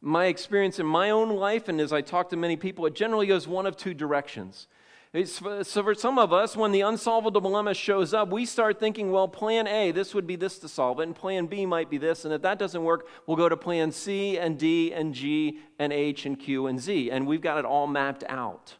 My 0.00 0.26
experience 0.26 0.78
in 0.78 0.86
my 0.86 1.10
own 1.10 1.30
life, 1.30 1.68
and 1.68 1.80
as 1.80 1.92
I 1.92 2.00
talk 2.00 2.30
to 2.30 2.36
many 2.36 2.56
people, 2.56 2.86
it 2.86 2.94
generally 2.94 3.26
goes 3.26 3.46
one 3.46 3.66
of 3.66 3.76
two 3.76 3.94
directions. 3.94 4.66
Uh, 5.14 5.62
so, 5.62 5.82
for 5.84 5.94
some 5.94 6.18
of 6.18 6.32
us, 6.32 6.56
when 6.56 6.72
the 6.72 6.80
unsolvable 6.80 7.40
dilemma 7.40 7.72
shows 7.72 8.12
up, 8.12 8.30
we 8.30 8.44
start 8.44 8.80
thinking, 8.80 9.12
well, 9.12 9.28
plan 9.28 9.68
A, 9.68 9.92
this 9.92 10.12
would 10.12 10.26
be 10.26 10.34
this 10.34 10.58
to 10.58 10.68
solve 10.68 10.98
it, 10.98 11.04
and 11.04 11.14
plan 11.14 11.46
B 11.46 11.66
might 11.66 11.88
be 11.88 11.98
this. 11.98 12.24
And 12.24 12.34
if 12.34 12.42
that 12.42 12.58
doesn't 12.58 12.82
work, 12.82 13.06
we'll 13.26 13.36
go 13.36 13.48
to 13.48 13.56
plan 13.56 13.92
C 13.92 14.36
and 14.38 14.58
D 14.58 14.92
and 14.92 15.14
G 15.14 15.60
and 15.78 15.92
H 15.92 16.26
and 16.26 16.36
Q 16.36 16.66
and 16.66 16.80
Z. 16.80 17.10
And 17.12 17.28
we've 17.28 17.40
got 17.40 17.58
it 17.58 17.64
all 17.64 17.86
mapped 17.86 18.24
out. 18.28 18.74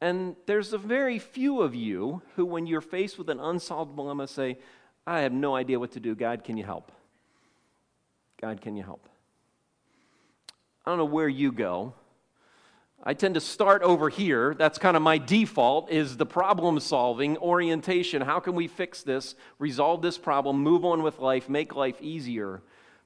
And 0.00 0.36
there's 0.46 0.72
a 0.72 0.78
very 0.78 1.18
few 1.18 1.60
of 1.60 1.74
you 1.74 2.22
who, 2.36 2.44
when 2.44 2.66
you're 2.66 2.80
faced 2.80 3.18
with 3.18 3.28
an 3.30 3.40
unsolved 3.40 3.96
dilemma, 3.96 4.28
say, 4.28 4.58
I 5.06 5.20
have 5.22 5.32
no 5.32 5.56
idea 5.56 5.80
what 5.80 5.90
to 5.92 6.00
do. 6.00 6.14
God, 6.14 6.44
can 6.44 6.56
you 6.56 6.64
help? 6.64 6.92
God, 8.40 8.60
can 8.60 8.76
you 8.76 8.84
help? 8.84 9.08
I 10.86 10.90
don't 10.90 10.98
know 10.98 11.04
where 11.04 11.28
you 11.28 11.50
go. 11.50 11.94
I 13.06 13.12
tend 13.12 13.34
to 13.34 13.40
start 13.40 13.82
over 13.82 14.08
here. 14.08 14.54
That's 14.54 14.78
kind 14.78 14.96
of 14.96 15.02
my 15.02 15.18
default 15.18 15.90
is 15.90 16.16
the 16.16 16.24
problem 16.24 16.80
solving 16.80 17.36
orientation. 17.36 18.22
How 18.22 18.40
can 18.40 18.54
we 18.54 18.66
fix 18.66 19.02
this, 19.02 19.34
resolve 19.58 20.00
this 20.00 20.16
problem, 20.16 20.62
move 20.62 20.86
on 20.86 21.02
with 21.02 21.18
life, 21.18 21.50
make 21.50 21.74
life 21.74 22.00
easier? 22.00 22.62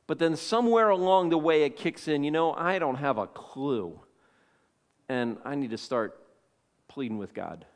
But 0.07 0.21
then 0.21 0.37
somewhere 0.37 0.91
along 0.91 1.31
the 1.31 1.39
way 1.39 1.65
it 1.65 1.77
kicks 1.77 2.07
in, 2.07 2.23
you 2.23 2.31
know, 2.31 2.53
I 2.53 2.79
don't 2.79 2.95
have 2.95 3.19
a 3.19 3.27
clue. 3.27 3.99
And 5.09 5.37
I 5.45 5.57
need 5.57 5.71
to 5.71 5.79
start 5.79 6.23
pleading 6.87 7.19
with 7.19 7.35
God. 7.35 7.67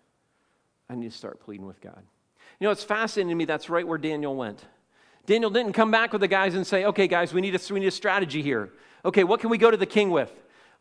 I 0.89 0.95
need 0.95 1.11
to 1.11 1.17
start 1.17 1.41
pleading 1.41 1.67
with 1.67 1.81
God. 1.81 2.03
You 2.61 2.69
know, 2.69 2.71
it's 2.71 2.85
fascinating 2.85 3.31
to 3.31 3.35
me 3.35 3.47
that's 3.47 3.69
right 3.69 3.87
where 3.87 3.99
Daniel 3.99 4.37
went. 4.37 4.65
Daniel 5.27 5.51
didn't 5.51 5.73
come 5.73 5.91
back 5.91 6.13
with 6.13 6.21
the 6.21 6.29
guys 6.29 6.55
and 6.55 6.65
say, 6.65 6.85
okay, 6.85 7.09
guys, 7.09 7.35
we 7.35 7.41
need, 7.41 7.55
a, 7.55 7.75
we 7.75 7.81
need 7.81 7.87
a 7.87 7.91
strategy 7.91 8.43
here. 8.43 8.71
Okay, 9.05 9.25
what 9.25 9.41
can 9.41 9.51
we 9.51 9.59
go 9.59 9.71
to 9.71 9.77
the 9.77 9.87
king 9.87 10.11
with? 10.11 10.33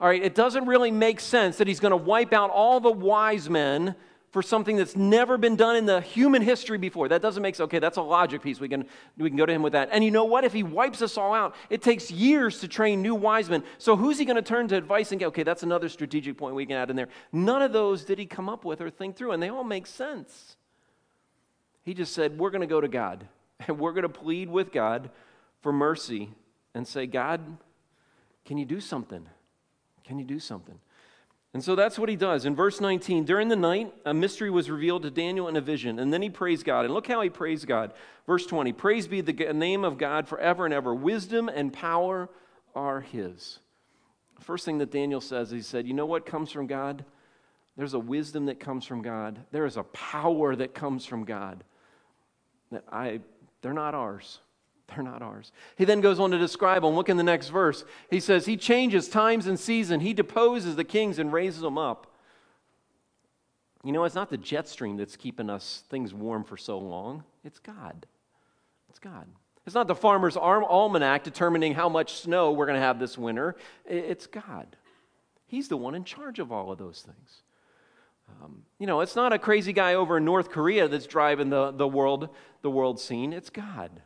All 0.01 0.07
right, 0.07 0.23
it 0.23 0.33
doesn't 0.33 0.65
really 0.65 0.89
make 0.89 1.19
sense 1.19 1.57
that 1.57 1.67
he's 1.67 1.79
going 1.79 1.91
to 1.91 1.97
wipe 1.97 2.33
out 2.33 2.49
all 2.49 2.79
the 2.79 2.91
wise 2.91 3.47
men 3.47 3.95
for 4.31 4.41
something 4.41 4.75
that's 4.75 4.95
never 4.95 5.37
been 5.37 5.55
done 5.55 5.75
in 5.75 5.85
the 5.85 6.01
human 6.01 6.41
history 6.41 6.79
before. 6.79 7.07
That 7.07 7.21
doesn't 7.21 7.43
make 7.43 7.53
sense. 7.53 7.65
Okay, 7.65 7.77
that's 7.77 7.97
a 7.97 8.01
logic 8.01 8.41
piece. 8.41 8.59
We 8.59 8.67
can, 8.67 8.85
we 9.15 9.29
can 9.29 9.37
go 9.37 9.45
to 9.45 9.53
him 9.53 9.61
with 9.61 9.73
that. 9.73 9.89
And 9.91 10.03
you 10.03 10.09
know 10.09 10.23
what? 10.23 10.43
If 10.43 10.53
he 10.53 10.63
wipes 10.63 11.03
us 11.03 11.17
all 11.17 11.35
out, 11.35 11.53
it 11.69 11.83
takes 11.83 12.09
years 12.09 12.59
to 12.61 12.67
train 12.67 13.03
new 13.03 13.13
wise 13.13 13.47
men. 13.47 13.63
So 13.77 13.95
who's 13.95 14.17
he 14.17 14.25
going 14.25 14.37
to 14.37 14.41
turn 14.41 14.67
to 14.69 14.75
advice 14.75 15.11
and 15.11 15.19
get? 15.19 15.27
Okay, 15.27 15.43
that's 15.43 15.61
another 15.61 15.87
strategic 15.87 16.35
point 16.35 16.55
we 16.55 16.65
can 16.65 16.77
add 16.77 16.89
in 16.89 16.95
there. 16.95 17.09
None 17.31 17.61
of 17.61 17.71
those 17.71 18.03
did 18.03 18.17
he 18.17 18.25
come 18.25 18.49
up 18.49 18.65
with 18.65 18.81
or 18.81 18.89
think 18.89 19.17
through, 19.17 19.33
and 19.33 19.43
they 19.43 19.49
all 19.49 19.63
make 19.63 19.85
sense. 19.85 20.55
He 21.83 21.93
just 21.93 22.13
said, 22.13 22.39
We're 22.39 22.49
going 22.49 22.61
to 22.61 22.67
go 22.67 22.81
to 22.81 22.87
God, 22.87 23.27
and 23.67 23.77
we're 23.79 23.93
going 23.93 24.03
to 24.03 24.09
plead 24.09 24.49
with 24.49 24.71
God 24.71 25.11
for 25.61 25.71
mercy 25.71 26.31
and 26.73 26.87
say, 26.87 27.05
God, 27.05 27.41
can 28.45 28.57
you 28.57 28.65
do 28.65 28.79
something? 28.79 29.27
Can 30.03 30.19
you 30.19 30.25
do 30.25 30.39
something? 30.39 30.79
And 31.53 31.63
so 31.63 31.75
that's 31.75 31.99
what 31.99 32.07
he 32.07 32.15
does. 32.15 32.45
In 32.45 32.55
verse 32.55 32.79
19, 32.79 33.25
during 33.25 33.49
the 33.49 33.57
night, 33.57 33.93
a 34.05 34.13
mystery 34.13 34.49
was 34.49 34.69
revealed 34.69 35.03
to 35.03 35.11
Daniel 35.11 35.49
in 35.49 35.57
a 35.57 35.61
vision, 35.61 35.99
and 35.99 36.13
then 36.13 36.21
he 36.21 36.29
praised 36.29 36.65
God. 36.65 36.85
And 36.85 36.93
look 36.93 37.07
how 37.07 37.21
he 37.21 37.29
praised 37.29 37.67
God. 37.67 37.93
Verse 38.25 38.45
20 38.45 38.71
Praise 38.73 39.07
be 39.07 39.19
the 39.21 39.33
name 39.53 39.83
of 39.83 39.97
God 39.97 40.27
forever 40.27 40.65
and 40.65 40.73
ever. 40.73 40.95
Wisdom 40.95 41.49
and 41.49 41.73
power 41.73 42.29
are 42.73 43.01
his. 43.01 43.59
First 44.39 44.65
thing 44.65 44.77
that 44.77 44.91
Daniel 44.91 45.21
says, 45.21 45.51
he 45.51 45.61
said, 45.61 45.85
You 45.85 45.93
know 45.93 46.05
what 46.05 46.25
comes 46.25 46.51
from 46.51 46.67
God? 46.67 47.03
There's 47.75 47.93
a 47.93 47.99
wisdom 47.99 48.45
that 48.45 48.59
comes 48.59 48.85
from 48.85 49.01
God, 49.01 49.39
there 49.51 49.65
is 49.65 49.77
a 49.77 49.83
power 49.83 50.55
that 50.55 50.73
comes 50.73 51.05
from 51.05 51.25
God. 51.25 51.63
That 52.71 52.83
I, 52.89 53.19
they're 53.61 53.73
not 53.73 53.93
ours. 53.93 54.39
They're 54.93 55.03
not 55.03 55.21
ours. 55.21 55.51
He 55.77 55.85
then 55.85 56.01
goes 56.01 56.19
on 56.19 56.31
to 56.31 56.37
describe 56.37 56.83
them. 56.83 56.95
Look 56.95 57.09
in 57.09 57.17
the 57.17 57.23
next 57.23 57.49
verse. 57.49 57.85
He 58.09 58.19
says, 58.19 58.45
He 58.45 58.57
changes 58.57 59.07
times 59.07 59.47
and 59.47 59.59
season. 59.59 59.99
He 59.99 60.13
deposes 60.13 60.75
the 60.75 60.83
kings 60.83 61.19
and 61.19 61.31
raises 61.31 61.61
them 61.61 61.77
up. 61.77 62.07
You 63.83 63.91
know, 63.91 64.03
it's 64.03 64.15
not 64.15 64.29
the 64.29 64.37
jet 64.37 64.67
stream 64.67 64.97
that's 64.97 65.15
keeping 65.15 65.49
us 65.49 65.83
things 65.89 66.13
warm 66.13 66.43
for 66.43 66.57
so 66.57 66.77
long. 66.77 67.23
It's 67.43 67.59
God. 67.59 68.05
It's 68.89 68.99
God. 68.99 69.27
It's 69.65 69.75
not 69.75 69.87
the 69.87 69.95
farmer's 69.95 70.37
arm 70.37 70.63
almanac 70.63 71.23
determining 71.23 71.73
how 71.73 71.89
much 71.89 72.13
snow 72.13 72.51
we're 72.51 72.65
going 72.65 72.79
to 72.79 72.85
have 72.85 72.99
this 72.99 73.17
winter. 73.17 73.55
It's 73.85 74.27
God. 74.27 74.75
He's 75.47 75.67
the 75.67 75.77
one 75.77 75.95
in 75.95 76.03
charge 76.03 76.39
of 76.39 76.51
all 76.51 76.71
of 76.71 76.77
those 76.77 77.01
things. 77.01 77.41
Um, 78.41 78.63
you 78.79 78.87
know, 78.87 79.01
it's 79.01 79.15
not 79.15 79.33
a 79.33 79.39
crazy 79.39 79.73
guy 79.73 79.95
over 79.95 80.17
in 80.17 80.25
North 80.25 80.49
Korea 80.49 80.87
that's 80.87 81.05
driving 81.05 81.49
the, 81.49 81.71
the 81.71 81.87
world 81.87 82.29
the 82.61 82.69
world 82.69 82.99
scene. 82.99 83.33
It's 83.33 83.49
God. 83.49 84.01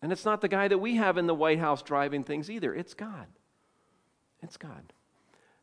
And 0.00 0.12
it's 0.12 0.24
not 0.24 0.40
the 0.40 0.48
guy 0.48 0.68
that 0.68 0.78
we 0.78 0.96
have 0.96 1.18
in 1.18 1.26
the 1.26 1.34
White 1.34 1.58
House 1.58 1.82
driving 1.82 2.22
things 2.22 2.50
either. 2.50 2.74
It's 2.74 2.94
God. 2.94 3.26
It's 4.42 4.56
God. 4.56 4.92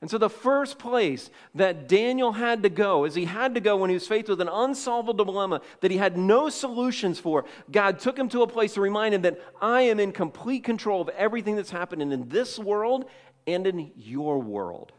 And 0.02 0.12
so, 0.12 0.18
the 0.18 0.30
first 0.30 0.78
place 0.78 1.30
that 1.56 1.88
Daniel 1.88 2.34
had 2.34 2.64
to 2.64 2.70
go 2.70 3.06
is 3.06 3.16
he 3.16 3.26
had 3.26 3.56
to 3.56 3.62
go 3.62 3.78
when 3.78 3.90
he 3.90 3.96
was 3.96 4.08
faced 4.08 4.28
with 4.28 4.42
an 4.42 4.50
unsolvable 4.50 5.26
dilemma 5.26 5.62
that 5.80 5.90
he 5.90 5.98
had 5.98 6.18
no 6.18 6.50
solutions 6.50 7.18
for. 7.18 7.46
God 7.72 8.00
took 8.00 8.20
him 8.20 8.30
to 8.30 8.42
a 8.42 8.48
place 8.48 8.74
to 8.74 8.82
remind 8.82 9.16
him 9.16 9.22
that 9.22 9.40
I 9.62 9.84
am 9.84 10.00
in 10.00 10.12
complete 10.12 10.64
control 10.64 11.02
of 11.02 11.10
everything 11.10 11.56
that's 11.56 11.72
happening 11.72 12.12
in 12.12 12.28
this 12.28 12.60
world 12.60 13.06
and 13.48 13.66
in 13.66 13.92
your 13.96 14.40
world. 14.40 14.92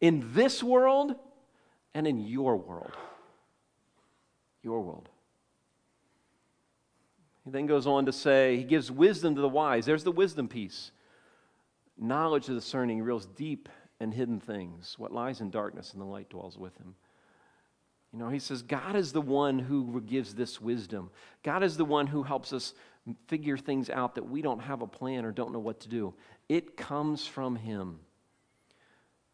In 0.00 0.32
this 0.32 0.62
world 0.62 1.14
and 1.94 2.06
in 2.06 2.18
your 2.18 2.56
world. 2.56 2.92
Your 4.62 4.80
world. 4.80 5.08
He 7.48 7.52
then 7.52 7.64
goes 7.64 7.86
on 7.86 8.04
to 8.04 8.12
say, 8.12 8.58
He 8.58 8.62
gives 8.62 8.90
wisdom 8.90 9.34
to 9.34 9.40
the 9.40 9.48
wise. 9.48 9.86
There's 9.86 10.04
the 10.04 10.12
wisdom 10.12 10.48
piece. 10.48 10.90
Knowledge 11.96 12.50
of 12.50 12.54
discerning 12.54 12.98
reveals 12.98 13.24
deep 13.24 13.70
and 14.00 14.12
hidden 14.12 14.38
things. 14.38 14.96
What 14.98 15.14
lies 15.14 15.40
in 15.40 15.48
darkness 15.48 15.94
and 15.94 16.02
the 16.02 16.06
light 16.06 16.28
dwells 16.28 16.58
with 16.58 16.76
him. 16.76 16.94
You 18.12 18.18
know, 18.18 18.28
he 18.28 18.38
says, 18.38 18.60
God 18.60 18.96
is 18.96 19.12
the 19.12 19.22
one 19.22 19.58
who 19.58 19.98
gives 20.02 20.34
this 20.34 20.60
wisdom. 20.60 21.08
God 21.42 21.62
is 21.62 21.78
the 21.78 21.86
one 21.86 22.06
who 22.06 22.22
helps 22.22 22.52
us 22.52 22.74
figure 23.28 23.56
things 23.56 23.88
out 23.88 24.16
that 24.16 24.28
we 24.28 24.42
don't 24.42 24.60
have 24.60 24.82
a 24.82 24.86
plan 24.86 25.24
or 25.24 25.32
don't 25.32 25.54
know 25.54 25.58
what 25.58 25.80
to 25.80 25.88
do. 25.88 26.12
It 26.50 26.76
comes 26.76 27.26
from 27.26 27.56
him. 27.56 27.98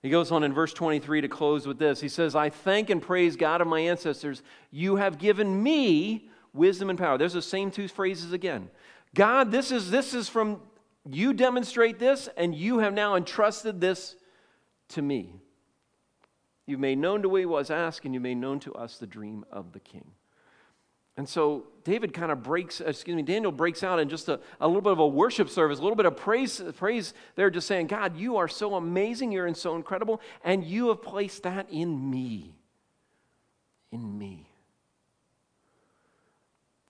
He 0.02 0.08
goes 0.08 0.30
on 0.30 0.44
in 0.44 0.52
verse 0.52 0.72
23 0.72 1.22
to 1.22 1.28
close 1.28 1.66
with 1.66 1.80
this. 1.80 2.00
He 2.00 2.08
says, 2.08 2.36
I 2.36 2.48
thank 2.48 2.90
and 2.90 3.02
praise 3.02 3.34
God 3.34 3.60
of 3.60 3.66
my 3.66 3.80
ancestors. 3.80 4.44
You 4.70 4.94
have 4.96 5.18
given 5.18 5.60
me 5.60 6.30
wisdom 6.54 6.88
and 6.88 6.98
power. 6.98 7.18
There's 7.18 7.34
the 7.34 7.42
same 7.42 7.70
two 7.70 7.88
phrases 7.88 8.32
again. 8.32 8.70
God, 9.14 9.50
this 9.50 9.70
is 9.70 9.90
this 9.90 10.14
is 10.14 10.28
from 10.28 10.60
you 11.08 11.34
demonstrate 11.34 11.98
this, 11.98 12.28
and 12.36 12.54
you 12.54 12.78
have 12.78 12.94
now 12.94 13.16
entrusted 13.16 13.80
this 13.80 14.16
to 14.88 15.02
me. 15.02 15.34
You've 16.66 16.80
made 16.80 16.96
known 16.96 17.20
to 17.22 17.28
we 17.28 17.44
was 17.44 17.70
asked, 17.70 18.06
and 18.06 18.14
you 18.14 18.20
made 18.20 18.36
known 18.36 18.58
to 18.60 18.72
us 18.74 18.96
the 18.96 19.06
dream 19.06 19.44
of 19.50 19.72
the 19.72 19.80
king. 19.80 20.12
And 21.16 21.28
so 21.28 21.64
David 21.84 22.12
kind 22.12 22.32
of 22.32 22.42
breaks, 22.42 22.80
excuse 22.80 23.14
me, 23.14 23.22
Daniel 23.22 23.52
breaks 23.52 23.84
out 23.84 24.00
in 24.00 24.08
just 24.08 24.28
a, 24.28 24.40
a 24.60 24.66
little 24.66 24.82
bit 24.82 24.92
of 24.92 24.98
a 24.98 25.06
worship 25.06 25.48
service, 25.48 25.78
a 25.78 25.82
little 25.82 25.94
bit 25.96 26.06
of 26.06 26.16
praise, 26.16 26.60
praise 26.76 27.14
there, 27.36 27.50
just 27.50 27.68
saying, 27.68 27.86
God, 27.86 28.16
you 28.16 28.36
are 28.36 28.48
so 28.48 28.74
amazing, 28.74 29.30
you're 29.30 29.52
so 29.54 29.76
incredible, 29.76 30.20
and 30.42 30.64
you 30.64 30.88
have 30.88 31.02
placed 31.02 31.44
that 31.44 31.70
in 31.70 32.10
me. 32.10 32.56
In 33.92 34.18
me. 34.18 34.48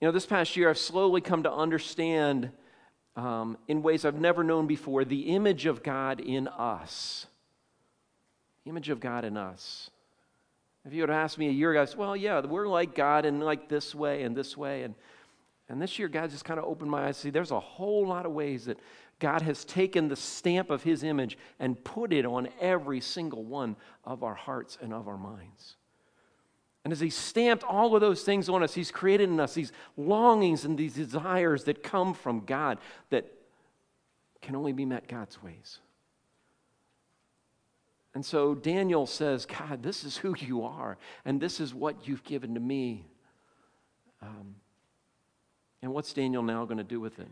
You 0.05 0.09
know, 0.09 0.13
this 0.13 0.27
past 0.27 0.55
year, 0.55 0.69
I've 0.69 0.77
slowly 0.77 1.23
come 1.23 1.45
to 1.45 1.51
understand 1.51 2.51
um, 3.17 3.57
in 3.69 3.81
ways 3.81 4.05
I've 4.05 4.21
never 4.21 4.45
known 4.45 4.67
before 4.67 5.03
the 5.03 5.35
image 5.35 5.65
of 5.65 5.83
God 5.83 6.21
in 6.21 6.47
us. 6.47 7.25
The 8.65 8.71
Image 8.71 8.91
of 8.91 9.01
God 9.01 9.25
in 9.25 9.39
us. 9.39 9.89
If 10.85 10.93
you 10.93 11.01
would 11.01 11.09
have 11.09 11.25
asked 11.25 11.39
me 11.39 11.49
a 11.49 11.53
year 11.53 11.71
ago, 11.71 11.81
I 11.81 11.85
said, 11.87 11.97
well, 11.97 12.15
yeah, 12.15 12.41
we're 12.41 12.69
like 12.69 12.95
God 12.95 13.25
in 13.25 13.41
like 13.41 13.71
this 13.71 13.95
way 13.95 14.25
and 14.25 14.37
this 14.37 14.59
way. 14.59 14.83
And, 14.83 14.95
and 15.71 15.81
this 15.81 15.99
year, 15.99 16.09
God 16.09 16.29
just 16.29 16.45
kind 16.45 16.61
of 16.61 16.67
opened 16.67 16.91
my 16.91 17.07
eyes. 17.07 17.17
See, 17.17 17.31
there's 17.31 17.51
a 17.51 17.59
whole 17.59 18.07
lot 18.07 18.27
of 18.27 18.33
ways 18.33 18.67
that 18.67 18.77
God 19.21 19.41
has 19.41 19.65
taken 19.65 20.09
the 20.09 20.17
stamp 20.17 20.69
of 20.69 20.83
His 20.83 21.03
image 21.03 21.39
and 21.59 21.83
put 21.83 22.13
it 22.13 22.27
on 22.27 22.51
every 22.61 23.01
single 23.01 23.43
one 23.43 23.75
of 24.05 24.23
our 24.23 24.35
hearts 24.35 24.77
and 24.83 24.93
of 24.93 25.09
our 25.09 25.17
minds. 25.17 25.77
And 26.85 26.93
as 26.93 27.01
He 27.01 27.11
stamped 27.11 27.65
all 27.65 27.95
of 27.95 28.01
those 28.01 28.23
things 28.23 28.49
on 28.49 28.63
us, 28.63 28.75
He's 28.75 28.91
created 28.91 29.31
in 29.31 29.41
us 29.41 29.55
these 29.55 29.73
longings 29.97 30.65
and 30.65 30.79
these 30.79 30.95
desires 30.95 31.65
that 31.65 31.83
come 31.83 32.15
from 32.15 32.41
God 32.41 32.79
that 33.11 33.27
can 34.43 34.55
only 34.55 34.73
be 34.73 34.85
met 34.85 35.09
God's 35.09 35.43
ways. 35.43 35.79
And 38.15 38.25
so 38.25 38.55
Daniel 38.55 39.07
says, 39.07 39.45
God, 39.45 39.83
this 39.83 40.05
is 40.05 40.19
who 40.19 40.37
you 40.39 40.65
are, 40.65 40.97
and 41.25 41.41
this 41.41 41.59
is 41.59 41.75
what 41.75 42.07
you've 42.07 42.23
given 42.23 42.55
to 42.55 42.61
me. 42.61 43.07
Um, 44.23 44.55
and 45.83 45.93
what's 45.93 46.13
Daniel 46.13 46.43
now 46.43 46.65
going 46.65 46.79
to 46.79 46.85
do 46.85 47.01
with 47.01 47.19
it? 47.19 47.29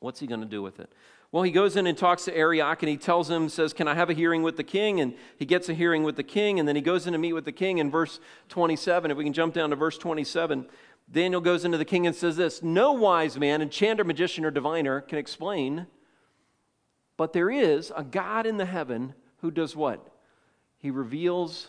What's 0.00 0.20
he 0.20 0.26
going 0.26 0.40
to 0.40 0.46
do 0.46 0.62
with 0.62 0.78
it? 0.78 0.92
Well, 1.30 1.42
he 1.42 1.50
goes 1.50 1.76
in 1.76 1.86
and 1.86 1.96
talks 1.96 2.24
to 2.24 2.34
Arioch 2.34 2.82
and 2.82 2.88
he 2.88 2.96
tells 2.96 3.28
him, 3.28 3.48
says, 3.50 3.74
Can 3.74 3.86
I 3.86 3.94
have 3.94 4.08
a 4.08 4.14
hearing 4.14 4.42
with 4.42 4.56
the 4.56 4.64
king? 4.64 5.00
And 5.00 5.14
he 5.36 5.44
gets 5.44 5.68
a 5.68 5.74
hearing 5.74 6.02
with 6.02 6.16
the 6.16 6.22
king, 6.22 6.58
and 6.58 6.66
then 6.66 6.74
he 6.74 6.80
goes 6.80 7.06
in 7.06 7.12
to 7.12 7.18
meet 7.18 7.34
with 7.34 7.44
the 7.44 7.52
king 7.52 7.78
in 7.78 7.90
verse 7.90 8.18
27. 8.48 9.10
If 9.10 9.16
we 9.16 9.24
can 9.24 9.34
jump 9.34 9.52
down 9.52 9.70
to 9.70 9.76
verse 9.76 9.98
27, 9.98 10.66
Daniel 11.10 11.40
goes 11.40 11.64
into 11.64 11.76
the 11.76 11.84
king 11.84 12.06
and 12.06 12.16
says 12.16 12.36
this 12.36 12.62
No 12.62 12.92
wise 12.92 13.38
man, 13.38 13.60
enchanter, 13.60 14.04
magician, 14.04 14.44
or 14.44 14.50
diviner 14.50 15.02
can 15.02 15.18
explain, 15.18 15.86
but 17.18 17.34
there 17.34 17.50
is 17.50 17.92
a 17.94 18.04
God 18.04 18.46
in 18.46 18.56
the 18.56 18.66
heaven 18.66 19.14
who 19.40 19.50
does 19.50 19.76
what? 19.76 20.06
He 20.78 20.90
reveals 20.90 21.68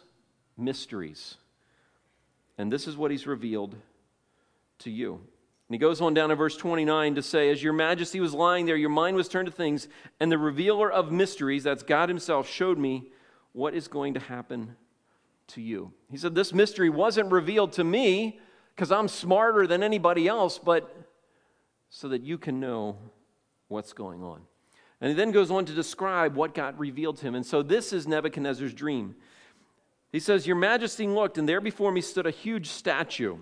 mysteries. 0.58 1.36
And 2.58 2.72
this 2.72 2.88
is 2.88 2.96
what 2.96 3.12
he's 3.12 3.28
revealed 3.28 3.76
to 4.80 4.90
you. 4.90 5.22
And 5.70 5.76
he 5.76 5.78
goes 5.78 6.02
on 6.02 6.16
down 6.16 6.30
to 6.30 6.36
verse 6.36 6.58
29 6.58 7.14
to 7.14 7.22
say, 7.22 7.52
As 7.52 7.62
your 7.62 7.74
majesty 7.74 8.20
was 8.20 8.34
lying 8.34 8.66
there, 8.66 8.76
your 8.76 8.90
mind 8.90 9.16
was 9.16 9.28
turned 9.28 9.46
to 9.46 9.52
things, 9.52 9.88
and 10.20 10.32
the 10.32 10.38
revealer 10.40 10.92
of 10.92 11.12
mysteries, 11.12 11.64
that's 11.64 11.84
God 11.84 12.10
himself, 12.10 12.50
showed 12.50 12.80
me 12.80 13.12
what 13.54 13.76
is 13.76 13.88
going 13.88 14.16
to 14.16 14.20
happen 14.20 14.76
to 15.50 15.62
you. 15.62 15.94
He 16.10 16.18
said, 16.18 16.34
This 16.34 16.56
mystery 16.56 16.90
wasn't 16.90 17.32
revealed 17.32 17.74
to 17.74 17.84
me 17.84 18.40
because 18.76 18.92
I'm 18.92 19.08
smarter 19.08 19.68
than 19.68 19.84
anybody 19.84 20.28
else, 20.28 20.58
but 20.58 21.08
so 21.92 22.10
that 22.10 22.24
you 22.24 22.40
can 22.40 22.60
know 22.60 22.98
what's 23.68 23.94
going 23.94 24.24
on. 24.24 24.42
And 25.02 25.10
he 25.10 25.16
then 25.16 25.32
goes 25.32 25.52
on 25.52 25.66
to 25.66 25.74
describe 25.74 26.36
what 26.36 26.56
God 26.56 26.80
revealed 26.80 27.18
to 27.18 27.28
him. 27.28 27.36
And 27.36 27.46
so 27.46 27.62
this 27.62 27.94
is 27.94 28.08
Nebuchadnezzar's 28.08 28.74
dream. 28.74 29.16
He 30.12 30.20
says, 30.20 30.48
Your 30.48 30.56
majesty 30.56 31.06
looked, 31.06 31.38
and 31.38 31.48
there 31.48 31.62
before 31.62 31.92
me 31.92 32.02
stood 32.02 32.26
a 32.26 32.32
huge 32.32 32.70
statue 32.70 33.38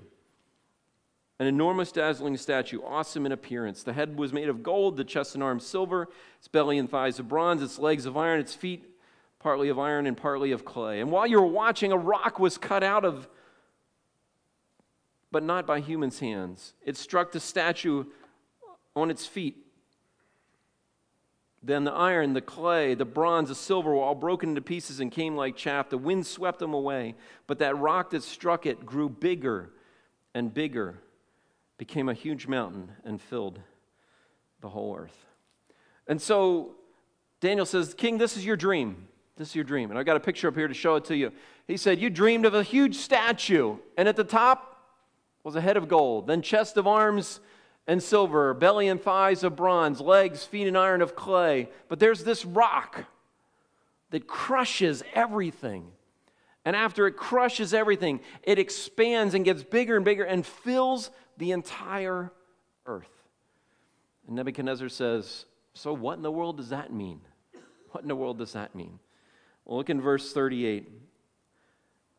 an 1.39 1.47
enormous, 1.47 1.91
dazzling 1.91 2.35
statue, 2.37 2.81
awesome 2.83 3.25
in 3.25 3.31
appearance. 3.31 3.83
The 3.83 3.93
head 3.93 4.17
was 4.17 4.33
made 4.33 4.49
of 4.49 4.63
gold, 4.63 4.97
the 4.97 5.03
chest 5.03 5.35
and 5.35 5.43
arms 5.43 5.65
silver, 5.65 6.09
its 6.39 6.47
belly 6.47 6.77
and 6.77 6.89
thighs 6.89 7.19
of 7.19 7.27
bronze, 7.27 7.61
its 7.61 7.77
legs 7.77 8.05
of 8.05 8.17
iron, 8.17 8.39
its 8.39 8.53
feet 8.53 8.85
partly 9.39 9.69
of 9.69 9.77
iron 9.77 10.07
and 10.07 10.17
partly 10.17 10.51
of 10.51 10.65
clay. 10.65 10.99
And 10.99 11.11
while 11.11 11.27
you 11.27 11.39
were 11.39 11.47
watching, 11.47 11.91
a 11.91 11.97
rock 11.97 12.39
was 12.39 12.57
cut 12.57 12.83
out 12.83 13.05
of 13.05 13.29
but 15.31 15.43
not 15.43 15.67
by 15.67 15.79
humans' 15.79 16.19
hands. 16.19 16.73
It 16.85 16.97
struck 16.97 17.31
the 17.31 17.39
statue 17.39 18.05
on 18.95 19.11
its 19.11 19.25
feet. 19.25 19.57
Then 21.61 21.83
the 21.83 21.91
iron, 21.91 22.33
the 22.33 22.41
clay, 22.41 22.93
the 22.93 23.05
bronze, 23.05 23.49
the 23.49 23.55
silver 23.55 23.93
were 23.93 24.01
all 24.01 24.15
broken 24.15 24.49
into 24.49 24.61
pieces 24.61 24.99
and 24.99 25.11
came 25.11 25.35
like 25.35 25.55
chaff. 25.55 25.89
The 25.89 25.97
wind 25.97 26.25
swept 26.25 26.59
them 26.59 26.73
away. 26.73 27.15
But 27.45 27.59
that 27.59 27.77
rock 27.77 28.11
that 28.11 28.23
struck 28.23 28.65
it 28.65 28.85
grew 28.85 29.09
bigger 29.09 29.71
and 30.33 30.53
bigger, 30.53 31.01
became 31.77 32.09
a 32.09 32.13
huge 32.13 32.47
mountain, 32.47 32.91
and 33.03 33.21
filled 33.21 33.59
the 34.61 34.69
whole 34.69 34.95
earth. 34.97 35.25
And 36.07 36.21
so 36.21 36.75
Daniel 37.39 37.65
says, 37.65 37.93
King, 37.93 38.17
this 38.17 38.35
is 38.35 38.45
your 38.45 38.55
dream. 38.55 39.07
This 39.35 39.49
is 39.49 39.55
your 39.55 39.63
dream. 39.63 39.91
And 39.91 39.99
I 39.99 40.03
got 40.03 40.17
a 40.17 40.19
picture 40.19 40.47
up 40.47 40.55
here 40.55 40.67
to 40.67 40.73
show 40.73 40.95
it 40.95 41.05
to 41.05 41.15
you. 41.15 41.31
He 41.67 41.77
said, 41.77 41.99
You 41.99 42.09
dreamed 42.09 42.45
of 42.45 42.55
a 42.55 42.63
huge 42.63 42.95
statue, 42.95 43.77
and 43.95 44.07
at 44.07 44.15
the 44.15 44.23
top 44.23 44.81
was 45.43 45.55
a 45.55 45.61
head 45.61 45.77
of 45.77 45.87
gold, 45.87 46.27
then 46.27 46.41
chest 46.41 46.77
of 46.77 46.87
arms 46.87 47.39
and 47.85 48.01
silver, 48.01 48.53
belly 48.53 48.87
and 48.87 49.01
thighs 49.01 49.43
of 49.43 49.55
bronze, 49.55 50.01
legs, 50.01 50.43
feet, 50.43 50.67
and 50.67 50.77
iron 50.77 51.01
of 51.01 51.15
clay. 51.15 51.69
But 51.87 51.99
there's 51.99 52.23
this 52.23 52.43
rock 52.43 53.05
that 54.09 54.27
crushes 54.27 55.03
everything. 55.13 55.91
And 56.65 56.75
after 56.75 57.07
it 57.07 57.13
crushes 57.13 57.73
everything, 57.73 58.19
it 58.43 58.59
expands 58.59 59.33
and 59.33 59.45
gets 59.45 59.63
bigger 59.63 59.95
and 59.95 60.03
bigger 60.03 60.23
and 60.23 60.45
fills 60.45 61.11
the 61.37 61.51
entire 61.51 62.31
earth. 62.85 63.05
And 64.27 64.35
Nebuchadnezzar 64.35 64.89
says, 64.89 65.45
So, 65.73 65.93
what 65.93 66.17
in 66.17 66.23
the 66.23 66.31
world 66.31 66.57
does 66.57 66.69
that 66.69 66.91
mean? 66.91 67.21
What 67.91 68.01
in 68.01 68.09
the 68.09 68.15
world 68.15 68.37
does 68.37 68.53
that 68.53 68.75
mean? 68.75 68.99
Well, 69.65 69.77
look 69.77 69.89
in 69.89 70.01
verse 70.01 70.33
38. 70.33 70.89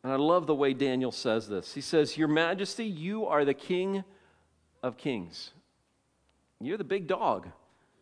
And 0.02 0.12
I 0.12 0.16
love 0.16 0.46
the 0.46 0.54
way 0.54 0.72
Daniel 0.72 1.12
says 1.12 1.48
this. 1.48 1.74
He 1.74 1.80
says, 1.80 2.16
Your 2.16 2.28
Majesty, 2.28 2.86
you 2.86 3.26
are 3.26 3.44
the 3.44 3.54
King 3.54 4.04
of 4.82 4.96
kings. 4.96 5.50
You're 6.60 6.78
the 6.78 6.84
big 6.84 7.06
dog. 7.06 7.48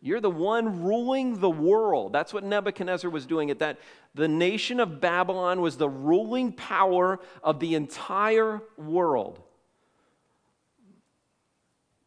You're 0.01 0.21
the 0.21 0.29
one 0.29 0.83
ruling 0.83 1.39
the 1.39 1.49
world. 1.49 2.13
That's 2.13 2.33
what 2.33 2.43
Nebuchadnezzar 2.43 3.09
was 3.09 3.25
doing 3.25 3.49
at 3.49 3.59
that. 3.59 3.79
The 4.13 4.27
nation 4.27 4.79
of 4.79 5.01
Babylon 5.01 5.59
was 5.59 5.77
the 5.77 5.89
ruling 5.89 6.51
power 6.53 7.19
of 7.43 7.59
the 7.59 7.75
entire 7.75 8.61
world. 8.77 9.41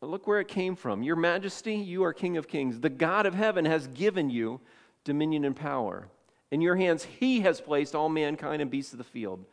Look 0.02 0.26
where 0.26 0.40
it 0.40 0.48
came 0.48 0.76
from. 0.76 1.02
Your 1.02 1.16
majesty, 1.16 1.74
you 1.74 2.04
are 2.04 2.14
king 2.14 2.38
of 2.38 2.48
kings. 2.48 2.80
The 2.80 2.88
God 2.88 3.26
of 3.26 3.34
heaven 3.34 3.66
has 3.66 3.86
given 3.88 4.30
you 4.30 4.60
dominion 5.04 5.44
and 5.44 5.54
power. 5.54 6.08
In 6.50 6.62
your 6.62 6.76
hands, 6.76 7.04
he 7.04 7.40
has 7.40 7.60
placed 7.60 7.94
all 7.94 8.08
mankind 8.08 8.62
and 8.62 8.70
beasts 8.70 8.92
of 8.92 8.98
the 8.98 9.04
field. 9.04 9.44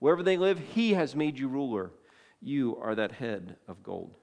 Wherever 0.00 0.22
they 0.22 0.36
live, 0.36 0.58
he 0.58 0.92
has 0.92 1.16
made 1.16 1.38
you 1.38 1.48
ruler. 1.48 1.90
You 2.42 2.76
are 2.82 2.94
that 2.94 3.12
head 3.12 3.56
of 3.66 3.82
gold. 3.82 4.14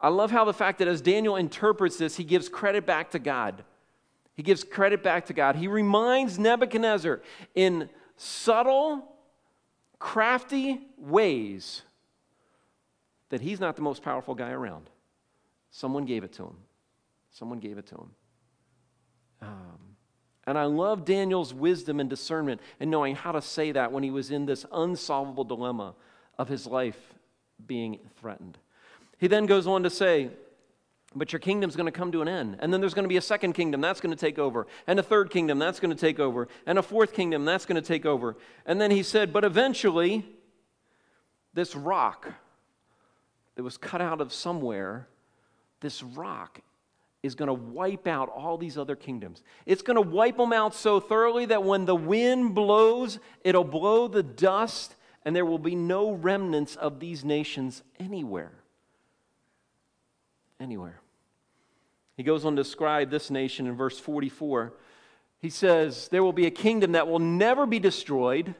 I 0.00 0.08
love 0.08 0.30
how 0.30 0.44
the 0.44 0.52
fact 0.52 0.80
that 0.80 0.88
as 0.88 1.00
Daniel 1.00 1.36
interprets 1.36 1.96
this, 1.96 2.16
he 2.16 2.24
gives 2.24 2.50
credit 2.50 2.84
back 2.84 3.10
to 3.12 3.18
God. 3.18 3.64
He 4.34 4.42
gives 4.42 4.64
credit 4.64 5.02
back 5.02 5.26
to 5.26 5.32
God. 5.32 5.56
He 5.56 5.66
reminds 5.66 6.38
Nebuchadnezzar 6.38 7.22
in 7.54 7.88
subtle, 8.16 9.16
crafty 9.98 10.82
ways 10.98 11.82
that 13.34 13.40
he's 13.40 13.58
not 13.58 13.74
the 13.74 13.82
most 13.82 14.00
powerful 14.00 14.32
guy 14.32 14.52
around. 14.52 14.88
Someone 15.72 16.04
gave 16.04 16.22
it 16.22 16.32
to 16.34 16.44
him. 16.44 16.56
Someone 17.32 17.58
gave 17.58 17.78
it 17.78 17.86
to 17.88 17.96
him. 17.96 18.10
Um, 19.42 19.96
and 20.46 20.56
I 20.56 20.66
love 20.66 21.04
Daniel's 21.04 21.52
wisdom 21.52 21.98
and 21.98 22.08
discernment 22.08 22.60
and 22.78 22.92
knowing 22.92 23.16
how 23.16 23.32
to 23.32 23.42
say 23.42 23.72
that 23.72 23.90
when 23.90 24.04
he 24.04 24.12
was 24.12 24.30
in 24.30 24.46
this 24.46 24.64
unsolvable 24.70 25.42
dilemma 25.42 25.96
of 26.38 26.46
his 26.46 26.64
life 26.64 26.96
being 27.66 27.98
threatened. 28.20 28.56
He 29.18 29.26
then 29.26 29.46
goes 29.46 29.66
on 29.66 29.82
to 29.82 29.90
say, 29.90 30.30
but 31.12 31.32
your 31.32 31.40
kingdom's 31.40 31.74
going 31.74 31.86
to 31.86 31.92
come 31.92 32.12
to 32.12 32.22
an 32.22 32.28
end. 32.28 32.58
And 32.60 32.72
then 32.72 32.80
there's 32.80 32.94
going 32.94 33.02
to 33.02 33.08
be 33.08 33.16
a 33.16 33.20
second 33.20 33.54
kingdom 33.54 33.80
that's 33.80 34.00
going 34.00 34.14
to 34.14 34.20
take 34.20 34.38
over, 34.38 34.68
and 34.86 35.00
a 35.00 35.02
third 35.02 35.28
kingdom 35.30 35.58
that's 35.58 35.80
going 35.80 35.92
to 35.92 36.00
take 36.00 36.20
over, 36.20 36.46
and 36.66 36.78
a 36.78 36.82
fourth 36.82 37.12
kingdom 37.12 37.44
that's 37.44 37.66
going 37.66 37.82
to 37.82 37.86
take 37.86 38.06
over. 38.06 38.36
And 38.64 38.80
then 38.80 38.92
he 38.92 39.02
said, 39.02 39.32
But 39.32 39.42
eventually, 39.42 40.24
this 41.52 41.74
rock 41.74 42.32
that 43.56 43.62
was 43.62 43.76
cut 43.76 44.00
out 44.00 44.20
of 44.20 44.32
somewhere, 44.32 45.08
this 45.80 46.02
rock 46.02 46.60
is 47.22 47.34
going 47.34 47.46
to 47.46 47.54
wipe 47.54 48.06
out 48.06 48.28
all 48.28 48.58
these 48.58 48.76
other 48.76 48.96
kingdoms. 48.96 49.42
It's 49.64 49.82
going 49.82 49.96
to 49.96 50.08
wipe 50.08 50.36
them 50.36 50.52
out 50.52 50.74
so 50.74 51.00
thoroughly 51.00 51.46
that 51.46 51.64
when 51.64 51.86
the 51.86 51.96
wind 51.96 52.54
blows, 52.54 53.18
it'll 53.42 53.64
blow 53.64 54.08
the 54.08 54.22
dust, 54.22 54.94
and 55.24 55.34
there 55.34 55.46
will 55.46 55.58
be 55.58 55.74
no 55.74 56.12
remnants 56.12 56.76
of 56.76 57.00
these 57.00 57.24
nations 57.24 57.82
anywhere 57.98 58.52
anywhere. 60.60 61.00
He 62.16 62.22
goes 62.22 62.44
on 62.44 62.56
to 62.56 62.62
describe 62.62 63.10
this 63.10 63.30
nation 63.30 63.66
in 63.66 63.76
verse 63.76 63.98
44. 63.98 64.72
He 65.40 65.50
says, 65.50 66.08
There 66.08 66.22
will 66.22 66.32
be 66.32 66.46
a 66.46 66.50
kingdom 66.50 66.92
that 66.92 67.08
will 67.08 67.18
never 67.18 67.66
be 67.66 67.78
destroyed, 67.78 68.54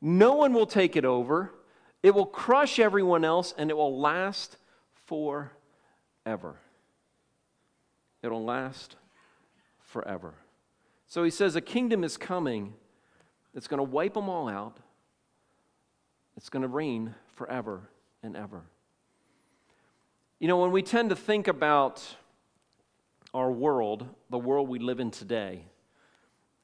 no 0.00 0.34
one 0.34 0.52
will 0.52 0.66
take 0.66 0.96
it 0.96 1.04
over, 1.04 1.52
it 2.04 2.14
will 2.14 2.26
crush 2.26 2.78
everyone 2.78 3.24
else, 3.24 3.54
and 3.56 3.70
it 3.70 3.76
will 3.78 3.98
last 3.98 4.58
forever. 5.06 5.48
It'll 8.22 8.44
last 8.44 8.96
forever. 9.80 10.34
So 11.06 11.24
he 11.24 11.30
says, 11.30 11.56
A 11.56 11.62
kingdom 11.62 12.04
is 12.04 12.18
coming 12.18 12.74
that's 13.54 13.68
going 13.68 13.78
to 13.78 13.90
wipe 13.90 14.12
them 14.12 14.28
all 14.28 14.50
out, 14.50 14.76
it's 16.36 16.50
going 16.50 16.60
to 16.60 16.68
reign 16.68 17.14
forever 17.36 17.88
and 18.22 18.36
ever. 18.36 18.60
You 20.40 20.48
know, 20.48 20.58
when 20.58 20.72
we 20.72 20.82
tend 20.82 21.08
to 21.08 21.16
think 21.16 21.48
about 21.48 22.04
our 23.32 23.50
world, 23.50 24.06
the 24.28 24.36
world 24.38 24.68
we 24.68 24.78
live 24.78 25.00
in 25.00 25.10
today, 25.10 25.62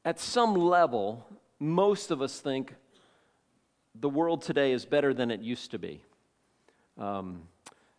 at 0.04 0.20
some 0.20 0.54
level, 0.54 1.26
most 1.58 2.10
of 2.10 2.20
us 2.20 2.40
think 2.40 2.74
the 3.94 4.08
world 4.08 4.42
today 4.42 4.72
is 4.72 4.84
better 4.84 5.12
than 5.12 5.30
it 5.30 5.40
used 5.40 5.70
to 5.72 5.78
be. 5.78 6.02
Um, 6.98 7.42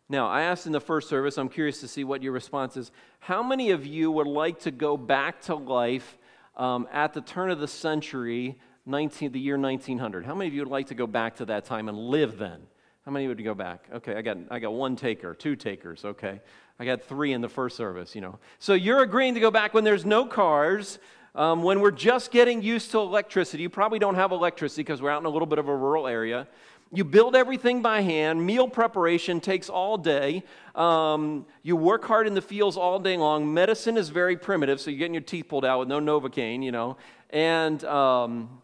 now, 0.09 0.27
I 0.27 0.41
asked 0.41 0.65
in 0.65 0.73
the 0.73 0.81
first 0.81 1.07
service, 1.07 1.37
I'm 1.37 1.49
curious 1.49 1.79
to 1.81 1.87
see 1.87 2.03
what 2.03 2.21
your 2.21 2.33
response 2.33 2.75
is. 2.75 2.91
How 3.19 3.41
many 3.41 3.71
of 3.71 3.85
you 3.85 4.11
would 4.11 4.27
like 4.27 4.59
to 4.61 4.71
go 4.71 4.97
back 4.97 5.41
to 5.43 5.55
life 5.55 6.17
um, 6.57 6.87
at 6.91 7.13
the 7.13 7.21
turn 7.21 7.49
of 7.49 7.59
the 7.59 7.67
century, 7.67 8.57
19, 8.85 9.31
the 9.31 9.39
year 9.39 9.57
1900? 9.57 10.25
How 10.25 10.35
many 10.35 10.49
of 10.49 10.53
you 10.53 10.61
would 10.61 10.71
like 10.71 10.87
to 10.87 10.95
go 10.95 11.07
back 11.07 11.37
to 11.37 11.45
that 11.45 11.65
time 11.65 11.87
and 11.87 11.97
live 11.97 12.37
then? 12.37 12.59
How 13.05 13.11
many 13.11 13.27
would 13.27 13.43
go 13.43 13.55
back? 13.55 13.87
Okay, 13.93 14.15
I 14.15 14.21
got, 14.21 14.37
I 14.51 14.59
got 14.59 14.73
one 14.73 14.95
taker, 14.95 15.33
two 15.33 15.55
takers, 15.55 16.05
okay. 16.05 16.41
I 16.77 16.85
got 16.85 17.01
three 17.03 17.31
in 17.31 17.41
the 17.41 17.49
first 17.49 17.77
service, 17.77 18.13
you 18.13 18.21
know. 18.21 18.37
So 18.59 18.73
you're 18.73 19.01
agreeing 19.01 19.35
to 19.35 19.39
go 19.39 19.49
back 19.49 19.73
when 19.73 19.83
there's 19.83 20.05
no 20.05 20.25
cars, 20.25 20.99
um, 21.35 21.63
when 21.63 21.79
we're 21.79 21.91
just 21.91 22.31
getting 22.31 22.61
used 22.61 22.91
to 22.91 22.99
electricity. 22.99 23.63
You 23.63 23.69
probably 23.69 23.99
don't 23.99 24.15
have 24.15 24.31
electricity 24.31 24.83
because 24.83 25.01
we're 25.01 25.11
out 25.11 25.21
in 25.21 25.25
a 25.25 25.29
little 25.29 25.45
bit 25.45 25.59
of 25.59 25.67
a 25.67 25.75
rural 25.75 26.07
area. 26.07 26.47
You 26.93 27.05
build 27.05 27.37
everything 27.37 27.81
by 27.81 28.01
hand. 28.01 28.45
Meal 28.45 28.67
preparation 28.67 29.39
takes 29.39 29.69
all 29.69 29.97
day. 29.97 30.43
Um, 30.75 31.45
you 31.63 31.77
work 31.77 32.03
hard 32.03 32.27
in 32.27 32.33
the 32.33 32.41
fields 32.41 32.75
all 32.75 32.99
day 32.99 33.15
long. 33.15 33.53
Medicine 33.53 33.95
is 33.95 34.09
very 34.09 34.35
primitive, 34.35 34.81
so 34.81 34.91
you're 34.91 34.99
getting 34.99 35.13
your 35.13 35.21
teeth 35.21 35.47
pulled 35.47 35.63
out 35.63 35.79
with 35.79 35.87
no 35.87 36.01
Novocaine, 36.01 36.63
you 36.63 36.71
know. 36.71 36.97
And, 37.29 37.81
um, 37.85 38.61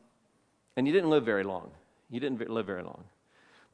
and 0.76 0.86
you 0.86 0.92
didn't 0.92 1.10
live 1.10 1.24
very 1.24 1.44
long. 1.44 1.72
You 2.10 2.20
didn't 2.20 2.50
live 2.50 2.66
very 2.66 2.84
long. 2.84 3.06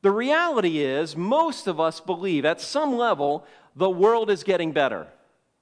The 0.04 0.12
reality 0.12 0.80
is, 0.80 1.16
most 1.16 1.66
of 1.66 1.80
us 1.80 2.00
believe 2.00 2.46
at 2.46 2.62
some 2.62 2.96
level 2.96 3.46
the 3.76 3.90
world 3.90 4.30
is 4.30 4.44
getting 4.44 4.72
better. 4.72 5.08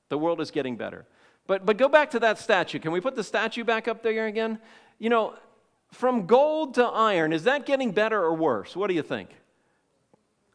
The 0.10 0.18
world 0.18 0.42
is 0.42 0.52
getting 0.52 0.76
better. 0.76 1.06
But, 1.48 1.66
but 1.66 1.78
go 1.78 1.90
back 1.90 2.12
to 2.12 2.20
that 2.20 2.40
statue. 2.40 2.80
Can 2.80 2.92
we 2.92 3.02
put 3.02 3.16
the 3.16 3.24
statue 3.24 3.64
back 3.64 3.88
up 3.88 4.04
there 4.04 4.28
again? 4.28 4.60
You 5.00 5.10
know, 5.10 5.36
from 5.92 6.26
gold 6.26 6.76
to 6.76 6.86
iron, 6.86 7.34
is 7.34 7.44
that 7.44 7.66
getting 7.66 7.92
better 7.92 8.22
or 8.22 8.34
worse? 8.34 8.76
What 8.76 8.88
do 8.88 8.94
you 8.94 9.02
think? 9.02 9.30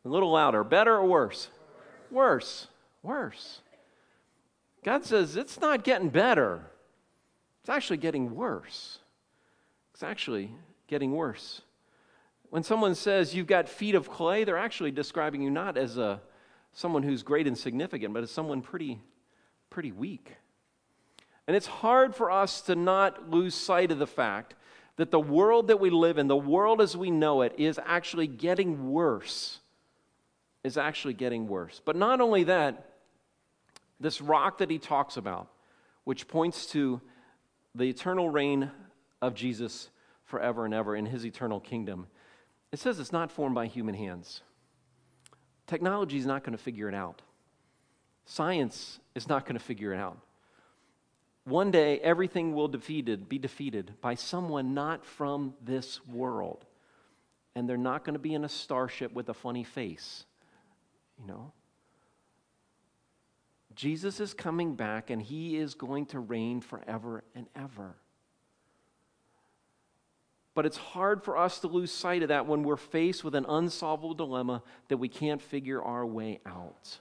A 0.04 0.08
little 0.08 0.30
louder. 0.30 0.64
Better 0.64 0.94
or 0.94 1.06
worse? 1.06 1.48
Worse. 2.10 2.68
Worse. 3.02 3.60
God 4.84 5.04
says 5.04 5.36
it's 5.36 5.60
not 5.60 5.82
getting 5.82 6.08
better, 6.08 6.62
it's 7.60 7.68
actually 7.68 7.96
getting 7.96 8.34
worse. 8.34 9.00
It's 9.92 10.02
actually 10.02 10.52
getting 10.88 11.12
worse. 11.12 11.62
When 12.50 12.62
someone 12.62 12.94
says 12.94 13.34
you've 13.34 13.46
got 13.46 13.68
feet 13.68 13.94
of 13.94 14.10
clay, 14.10 14.44
they're 14.44 14.58
actually 14.58 14.90
describing 14.90 15.42
you 15.42 15.50
not 15.50 15.76
as 15.76 15.96
a, 15.96 16.20
someone 16.72 17.02
who's 17.02 17.22
great 17.22 17.46
and 17.46 17.56
significant, 17.56 18.14
but 18.14 18.22
as 18.22 18.30
someone 18.30 18.60
pretty, 18.60 19.00
pretty 19.70 19.90
weak. 19.90 20.36
And 21.46 21.56
it's 21.56 21.66
hard 21.66 22.14
for 22.14 22.30
us 22.30 22.60
to 22.62 22.74
not 22.74 23.30
lose 23.30 23.54
sight 23.54 23.92
of 23.92 23.98
the 23.98 24.06
fact 24.06 24.54
that 24.96 25.10
the 25.10 25.20
world 25.20 25.68
that 25.68 25.78
we 25.78 25.90
live 25.90 26.18
in, 26.18 26.26
the 26.26 26.36
world 26.36 26.80
as 26.80 26.96
we 26.96 27.10
know 27.10 27.42
it, 27.42 27.54
is 27.58 27.78
actually 27.84 28.26
getting 28.26 28.90
worse. 28.90 29.60
Is 30.64 30.76
actually 30.76 31.14
getting 31.14 31.46
worse. 31.46 31.80
But 31.84 31.94
not 31.96 32.20
only 32.20 32.44
that, 32.44 32.86
this 34.00 34.20
rock 34.20 34.58
that 34.58 34.70
he 34.70 34.78
talks 34.78 35.16
about, 35.16 35.48
which 36.04 36.26
points 36.26 36.66
to 36.66 37.00
the 37.74 37.84
eternal 37.84 38.28
reign 38.28 38.70
of 39.22 39.34
Jesus 39.34 39.90
forever 40.24 40.64
and 40.64 40.74
ever 40.74 40.96
in 40.96 41.06
his 41.06 41.24
eternal 41.24 41.60
kingdom, 41.60 42.06
it 42.72 42.80
says 42.80 42.98
it's 42.98 43.12
not 43.12 43.30
formed 43.30 43.54
by 43.54 43.66
human 43.66 43.94
hands. 43.94 44.42
Technology 45.66 46.18
is 46.18 46.26
not 46.26 46.42
going 46.42 46.56
to 46.56 46.62
figure 46.62 46.88
it 46.88 46.94
out. 46.94 47.22
Science 48.24 48.98
is 49.14 49.28
not 49.28 49.44
going 49.44 49.56
to 49.56 49.64
figure 49.64 49.92
it 49.92 49.98
out. 49.98 50.18
One 51.46 51.70
day, 51.70 52.00
everything 52.00 52.54
will 52.54 52.66
defeated, 52.66 53.28
be 53.28 53.38
defeated 53.38 53.94
by 54.00 54.16
someone 54.16 54.74
not 54.74 55.06
from 55.06 55.54
this 55.64 56.04
world. 56.04 56.66
And 57.54 57.68
they're 57.68 57.76
not 57.76 58.04
going 58.04 58.14
to 58.14 58.20
be 58.20 58.34
in 58.34 58.44
a 58.44 58.48
starship 58.48 59.12
with 59.12 59.28
a 59.28 59.34
funny 59.34 59.62
face, 59.62 60.24
you 61.20 61.26
know? 61.26 61.52
Jesus 63.76 64.18
is 64.18 64.34
coming 64.34 64.74
back 64.74 65.08
and 65.08 65.22
he 65.22 65.56
is 65.56 65.74
going 65.74 66.06
to 66.06 66.18
reign 66.18 66.60
forever 66.60 67.22
and 67.36 67.46
ever. 67.54 67.94
But 70.54 70.66
it's 70.66 70.78
hard 70.78 71.22
for 71.22 71.36
us 71.36 71.60
to 71.60 71.68
lose 71.68 71.92
sight 71.92 72.22
of 72.22 72.28
that 72.28 72.46
when 72.46 72.64
we're 72.64 72.76
faced 72.76 73.22
with 73.22 73.36
an 73.36 73.46
unsolvable 73.48 74.14
dilemma 74.14 74.64
that 74.88 74.96
we 74.96 75.08
can't 75.08 75.40
figure 75.40 75.80
our 75.80 76.04
way 76.04 76.40
out. 76.44 76.98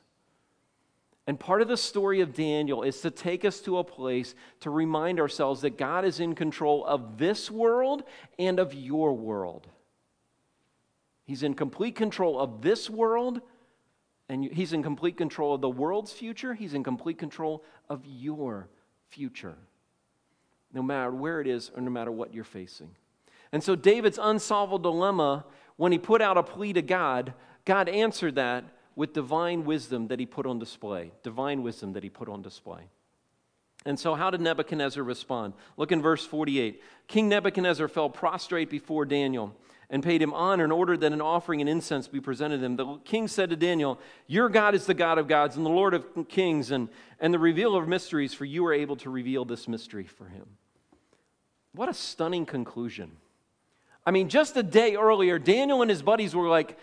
And 1.28 1.40
part 1.40 1.62
of 1.62 1.68
the 1.68 1.78
story 1.78 2.22
of 2.22 2.34
Daniel 2.34 2.84
is 2.84 3.02
to 3.02 3.10
take 3.10 3.46
us 3.46 3.60
to 3.62 3.80
a 3.80 3.84
place 3.84 4.36
to 4.60 4.70
remind 4.70 5.20
ourselves 5.20 5.62
that 5.62 5.78
God 5.78 6.06
is 6.06 6.20
in 6.20 6.36
control 6.36 6.86
of 6.86 7.18
this 7.18 7.50
world 7.50 8.04
and 8.38 8.60
of 8.60 8.74
your 8.74 9.14
world. 9.14 9.68
He's 11.24 11.42
in 11.42 11.56
complete 11.56 11.96
control 11.96 12.40
of 12.40 12.62
this 12.62 12.90
world, 12.90 13.42
and 14.30 14.46
He's 14.46 14.74
in 14.74 14.84
complete 14.84 15.18
control 15.18 15.56
of 15.56 15.62
the 15.62 15.70
world's 15.70 16.12
future. 16.12 16.54
He's 16.54 16.76
in 16.76 16.84
complete 16.84 17.18
control 17.18 17.64
of 17.90 18.06
your 18.06 18.70
future, 19.10 19.56
no 20.72 20.84
matter 20.84 21.10
where 21.10 21.42
it 21.42 21.48
is 21.48 21.72
or 21.76 21.82
no 21.82 21.90
matter 21.90 22.12
what 22.12 22.36
you're 22.36 22.44
facing. 22.44 22.92
And 23.52 23.64
so, 23.64 23.76
David's 23.76 24.20
unsolvable 24.22 24.78
dilemma, 24.78 25.46
when 25.78 25.92
he 25.92 25.98
put 25.98 26.22
out 26.22 26.38
a 26.38 26.44
plea 26.44 26.74
to 26.74 26.84
God, 26.84 27.34
God 27.66 27.90
answered 27.90 28.36
that 28.36 28.66
with 28.95 29.13
divine 29.13 29.65
wisdom 29.65 30.08
that 30.08 30.19
he 30.19 30.25
put 30.25 30.45
on 30.45 30.60
display. 30.60 31.12
Divine 31.23 31.63
wisdom 31.63 31.93
that 31.93 32.03
he 32.03 32.10
put 32.10 32.29
on 32.29 32.41
display. 32.41 32.89
And 33.86 33.99
so, 33.99 34.15
how 34.15 34.31
did 34.31 34.41
Nebuchadnezzar 34.41 35.03
respond? 35.03 35.53
Look 35.77 35.91
in 35.91 36.01
verse 36.01 36.25
48. 36.25 36.81
King 37.08 37.29
Nebuchadnezzar 37.29 37.88
fell 37.88 38.10
prostrate 38.10 38.69
before 38.69 39.05
Daniel 39.05 39.55
and 39.89 40.01
paid 40.01 40.21
him 40.21 40.34
honor 40.34 40.63
and 40.63 40.73
ordered 40.73 41.01
that 41.01 41.12
an 41.12 41.21
offering 41.21 41.62
and 41.62 41.69
incense 41.69 42.08
be 42.08 42.19
presented 42.19 42.63
him. 42.63 42.75
The 42.75 42.97
king 43.05 43.27
said 43.27 43.51
to 43.51 43.55
Daniel, 43.55 43.99
Your 44.25 44.49
God 44.49 44.73
is 44.73 44.88
the 44.88 44.95
God 44.95 45.19
of 45.19 45.27
gods 45.27 45.55
and 45.55 45.65
the 45.65 45.69
Lord 45.69 45.93
of 45.93 46.27
kings 46.27 46.71
and, 46.71 46.89
and 47.19 47.34
the 47.34 47.39
revealer 47.39 47.81
of 47.81 47.88
mysteries, 47.88 48.34
for 48.34 48.45
you 48.45 48.65
are 48.65 48.73
able 48.73 48.95
to 48.97 49.12
reveal 49.12 49.45
this 49.45 49.67
mystery 49.67 50.05
for 50.05 50.25
him. 50.25 50.45
What 51.73 51.89
a 51.89 51.93
stunning 51.93 52.47
conclusion. 52.47 53.17
I 54.05 54.12
mean, 54.12 54.29
just 54.29 54.55
a 54.55 54.63
day 54.63 54.95
earlier, 54.95 55.38
Daniel 55.38 55.81
and 55.81 55.89
his 55.89 56.01
buddies 56.01 56.36
were 56.36 56.47
like, 56.47 56.77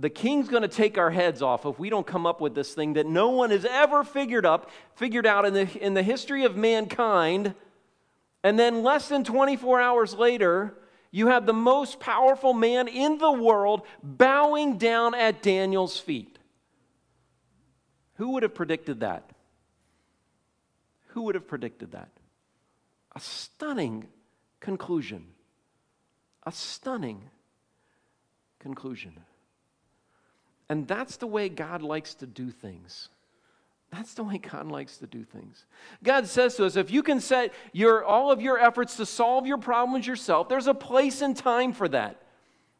the 0.00 0.10
king's 0.10 0.48
going 0.48 0.62
to 0.62 0.68
take 0.68 0.98
our 0.98 1.10
heads 1.10 1.42
off 1.42 1.66
if 1.66 1.78
we 1.78 1.90
don't 1.90 2.06
come 2.06 2.26
up 2.26 2.40
with 2.40 2.54
this 2.54 2.74
thing 2.74 2.94
that 2.94 3.06
no 3.06 3.30
one 3.30 3.50
has 3.50 3.64
ever 3.64 4.02
figured 4.02 4.46
up, 4.46 4.70
figured 4.94 5.26
out 5.26 5.44
in 5.44 5.54
the, 5.54 5.84
in 5.84 5.94
the 5.94 6.02
history 6.02 6.44
of 6.44 6.56
mankind. 6.56 7.54
And 8.42 8.58
then 8.58 8.82
less 8.82 9.08
than 9.08 9.24
24 9.24 9.80
hours 9.80 10.14
later, 10.14 10.74
you 11.10 11.28
have 11.28 11.46
the 11.46 11.52
most 11.52 12.00
powerful 12.00 12.54
man 12.54 12.88
in 12.88 13.18
the 13.18 13.30
world 13.30 13.82
bowing 14.02 14.78
down 14.78 15.14
at 15.14 15.42
Daniel's 15.42 15.98
feet. 15.98 16.38
Who 18.14 18.30
would 18.30 18.42
have 18.42 18.54
predicted 18.54 19.00
that? 19.00 19.30
Who 21.08 21.22
would 21.22 21.34
have 21.34 21.46
predicted 21.46 21.92
that? 21.92 22.08
A 23.14 23.20
stunning 23.20 24.06
conclusion 24.60 25.26
a 26.44 26.52
stunning 26.52 27.22
conclusion. 28.58 29.12
And 30.70 30.86
that's 30.86 31.16
the 31.16 31.26
way 31.26 31.48
God 31.48 31.82
likes 31.82 32.14
to 32.14 32.26
do 32.26 32.52
things. 32.52 33.08
That's 33.90 34.14
the 34.14 34.22
way 34.22 34.38
God 34.38 34.68
likes 34.68 34.98
to 34.98 35.06
do 35.08 35.24
things. 35.24 35.64
God 36.04 36.28
says 36.28 36.54
to 36.54 36.64
us 36.64 36.76
if 36.76 36.92
you 36.92 37.02
can 37.02 37.20
set 37.20 37.52
your, 37.72 38.04
all 38.04 38.30
of 38.30 38.40
your 38.40 38.56
efforts 38.56 38.96
to 38.98 39.04
solve 39.04 39.48
your 39.48 39.58
problems 39.58 40.06
yourself, 40.06 40.48
there's 40.48 40.68
a 40.68 40.74
place 40.74 41.22
and 41.22 41.36
time 41.36 41.72
for 41.72 41.88
that. 41.88 42.22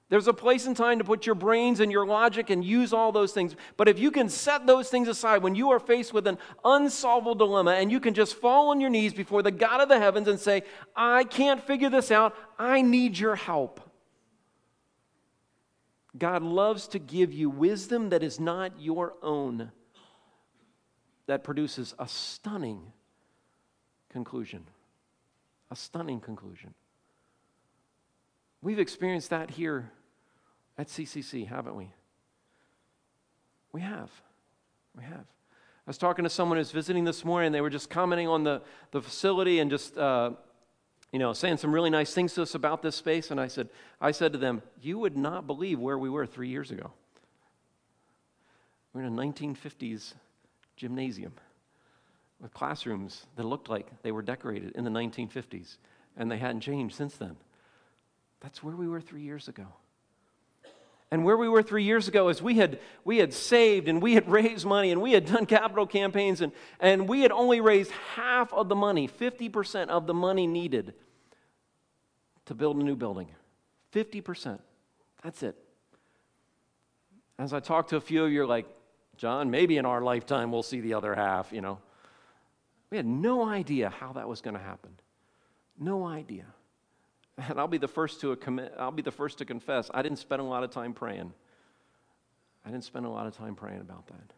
There's 0.09 0.29
a 0.29 0.33
place 0.33 0.67
and 0.67 0.77
time 0.77 0.99
to 0.99 1.05
put 1.05 1.27
your 1.27 1.35
brains 1.35 1.81
and 1.81 1.91
your 1.91 2.07
logic 2.07 2.49
and 2.51 2.65
use 2.65 2.93
all 2.93 3.11
those 3.11 3.33
things. 3.33 3.57
But 3.77 3.89
if 3.89 3.99
you 3.99 4.13
can 4.13 4.29
set 4.29 4.69
those 4.69 4.89
things 4.89 5.09
aside 5.09 5.43
when 5.43 5.57
you 5.57 5.71
are 5.71 5.81
faced 5.81 6.13
with 6.13 6.29
an 6.29 6.39
unsolvable 6.65 7.35
dilemma 7.35 7.73
and 7.73 7.91
you 7.91 7.99
can 7.99 8.15
just 8.15 8.37
fall 8.37 8.71
on 8.71 8.81
your 8.81 8.91
knees 8.91 9.13
before 9.13 9.43
the 9.43 9.51
God 9.51 9.81
of 9.81 9.89
the 9.89 9.99
heavens 9.99 10.29
and 10.29 10.39
say, 10.39 10.63
I 10.95 11.25
can't 11.25 11.61
figure 11.61 11.91
this 11.91 12.13
out, 12.13 12.37
I 12.57 12.83
need 12.83 13.19
your 13.19 13.35
help. 13.35 13.90
God 16.19 16.43
loves 16.43 16.89
to 16.89 16.99
give 16.99 17.33
you 17.33 17.51
wisdom 17.51 18.11
that 18.11 18.23
is 18.23 18.41
not 18.41 18.81
your 18.81 19.15
own, 19.23 19.71
that 21.27 21.45
produces 21.45 21.95
a 21.99 22.09
stunning 22.09 22.93
conclusion. 24.11 24.65
A 25.71 25.77
stunning 25.77 26.21
conclusion. 26.21 26.75
We've 28.61 28.81
experienced 28.81 29.31
that 29.31 29.51
here 29.51 29.91
at 30.77 30.89
CCC, 30.89 31.47
haven't 31.47 31.77
we? 31.77 31.93
We 33.73 33.81
have. 33.81 34.11
We 34.97 35.05
have. 35.05 35.21
I 35.21 35.91
was 35.91 35.99
talking 35.99 36.25
to 36.25 36.31
someone 36.31 36.59
who's 36.59 36.73
visiting 36.73 37.05
this 37.05 37.25
morning, 37.25 37.53
they 37.53 37.61
were 37.61 37.71
just 37.71 37.89
commenting 37.89 38.29
on 38.29 38.45
the, 38.45 38.63
the 38.91 39.01
facility 39.01 39.61
and 39.61 39.71
just, 39.71 39.97
uh, 39.97 40.33
you 41.13 41.19
know, 41.19 41.33
saying 41.33 41.57
some 41.57 41.73
really 41.73 41.91
nice 41.91 42.15
things 42.15 42.35
to 42.35 42.43
us 42.43 42.55
about 42.55 42.83
this 42.83 42.97
space. 42.97 43.31
And 43.31 43.41
I 43.41 43.49
said, 43.49 43.69
I 44.01 44.13
said 44.13 44.33
to 44.33 44.39
them, 44.39 44.63
you 44.81 44.99
would 44.99 45.17
not 45.17 45.47
believe 45.47 45.79
where 45.79 45.99
we 45.99 46.09
were 46.09 46.27
three 46.27 46.49
years 46.49 46.71
ago. 46.71 46.93
We're 48.93 49.03
in 49.03 49.19
a 49.19 49.23
1950s 49.23 50.15
gymnasium 50.77 51.33
with 52.41 52.55
classrooms 52.55 53.27
that 53.37 53.45
looked 53.45 53.69
like 53.69 54.03
they 54.03 54.13
were 54.13 54.23
decorated 54.23 54.73
in 54.75 54.85
the 54.85 54.91
1950s, 54.91 55.77
and 56.17 56.31
they 56.31 56.39
hadn't 56.39 56.63
changed 56.63 56.97
since 56.97 57.15
then. 57.17 57.37
That's 58.41 58.63
where 58.63 58.75
we 58.75 58.89
were 58.89 59.01
three 59.01 59.23
years 59.23 59.49
ago. 59.49 59.67
And 61.11 61.25
where 61.25 61.37
we 61.37 61.49
were 61.49 61.63
three 61.63 61.83
years 61.83 62.07
ago 62.07 62.29
is 62.29 62.41
we 62.41 62.55
had, 62.55 62.79
we 63.05 63.19
had 63.19 63.33
saved 63.33 63.89
and 63.89 64.01
we 64.01 64.15
had 64.15 64.31
raised 64.31 64.65
money 64.65 64.93
and 64.93 65.03
we 65.03 65.13
had 65.13 65.27
done 65.27 65.47
capital 65.47 65.87
campaigns 65.87 66.41
and, 66.41 66.53
and 66.79 67.09
we 67.09 67.23
had 67.23 67.33
only 67.33 67.61
raised 67.61 67.91
half 68.15 68.53
of 68.53 68.69
the 68.69 68.77
money, 68.77 69.09
50% 69.09 69.89
of 69.89 70.07
the 70.07 70.15
money 70.15 70.47
needed 70.47 70.95
to 72.47 72.55
build 72.55 72.77
a 72.77 72.83
new 72.83 72.97
building. 72.97 73.29
50%. 73.93 74.61
That's 75.25 75.43
it. 75.43 75.57
As 77.39 77.53
I 77.53 77.61
talk 77.61 77.89
to 77.89 77.97
a 77.97 78.01
few 78.01 78.25
of 78.25 78.33
you, 78.33 78.47
like, 78.47 78.67
John, 79.17 79.51
maybe 79.51 79.79
in 79.79 79.87
our 79.87 80.03
lifetime 80.03 80.53
we'll 80.53 80.63
see 80.63 80.81
the 80.81 80.95
other 80.95 81.15
half, 81.15 81.53
you 81.53 81.61
know. 81.61 81.79
We 82.91 82.97
had 82.97 83.07
no 83.07 83.49
idea 83.49 83.91
how 83.91 84.13
that 84.13 84.29
was 84.29 84.41
going 84.41 84.55
to 84.55 84.63
happen. 84.63 84.91
No 85.79 86.07
idea. 86.07 86.47
And 87.49 87.59
I'll 87.59 87.69
be 87.69 87.79
the 87.79 87.89
first 87.89 88.21
to 88.21 88.37
commit, 88.37 88.75
I'll 88.79 88.91
be 88.91 89.03
the 89.03 89.11
first 89.11 89.39
to 89.39 89.45
confess, 89.45 89.91
I 89.95 90.03
didn't 90.03 90.19
spend 90.19 90.41
a 90.41 90.45
lot 90.45 90.63
of 90.63 90.71
time 90.71 90.93
praying. 90.93 91.33
I 92.65 92.71
didn't 92.71 92.85
spend 92.85 93.07
a 93.07 93.11
lot 93.11 93.27
of 93.27 93.37
time 93.37 93.55
praying 93.55 93.81
about 93.81 94.07
that. 94.09 94.35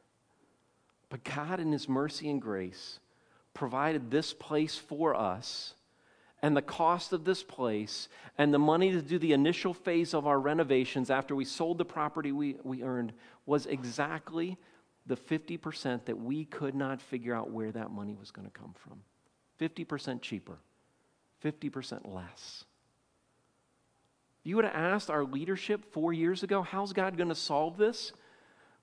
But 1.08 1.24
God, 1.24 1.58
in 1.60 1.72
His 1.72 1.88
mercy 1.88 2.30
and 2.30 2.40
grace, 2.40 3.00
provided 3.54 4.10
this 4.10 4.32
place 4.32 4.76
for 4.76 5.14
us 5.14 5.74
and 6.40 6.56
the 6.56 6.62
cost 6.62 7.12
of 7.12 7.24
this 7.24 7.42
place 7.42 8.08
and 8.38 8.52
the 8.52 8.58
money 8.58 8.92
to 8.92 9.02
do 9.02 9.18
the 9.18 9.32
initial 9.32 9.74
phase 9.74 10.14
of 10.14 10.26
our 10.26 10.40
renovations 10.40 11.10
after 11.10 11.34
we 11.34 11.44
sold 11.44 11.78
the 11.78 11.84
property 11.84 12.32
we, 12.32 12.56
we 12.64 12.82
earned 12.82 13.12
was 13.46 13.66
exactly 13.66 14.56
the 15.06 15.16
50% 15.16 16.04
that 16.04 16.18
we 16.18 16.44
could 16.44 16.74
not 16.74 17.00
figure 17.00 17.34
out 17.34 17.50
where 17.50 17.72
that 17.72 17.90
money 17.90 18.16
was 18.18 18.30
going 18.30 18.46
to 18.46 18.52
come 18.52 18.74
from. 18.74 19.00
50% 19.60 20.22
cheaper, 20.22 20.58
50% 21.44 22.12
less. 22.12 22.64
If 24.42 24.48
you 24.48 24.56
would 24.56 24.64
have 24.64 24.74
asked 24.74 25.08
our 25.08 25.22
leadership 25.22 25.92
four 25.92 26.12
years 26.12 26.42
ago, 26.42 26.62
how's 26.62 26.92
God 26.92 27.16
going 27.16 27.28
to 27.28 27.34
solve 27.34 27.76
this? 27.76 28.10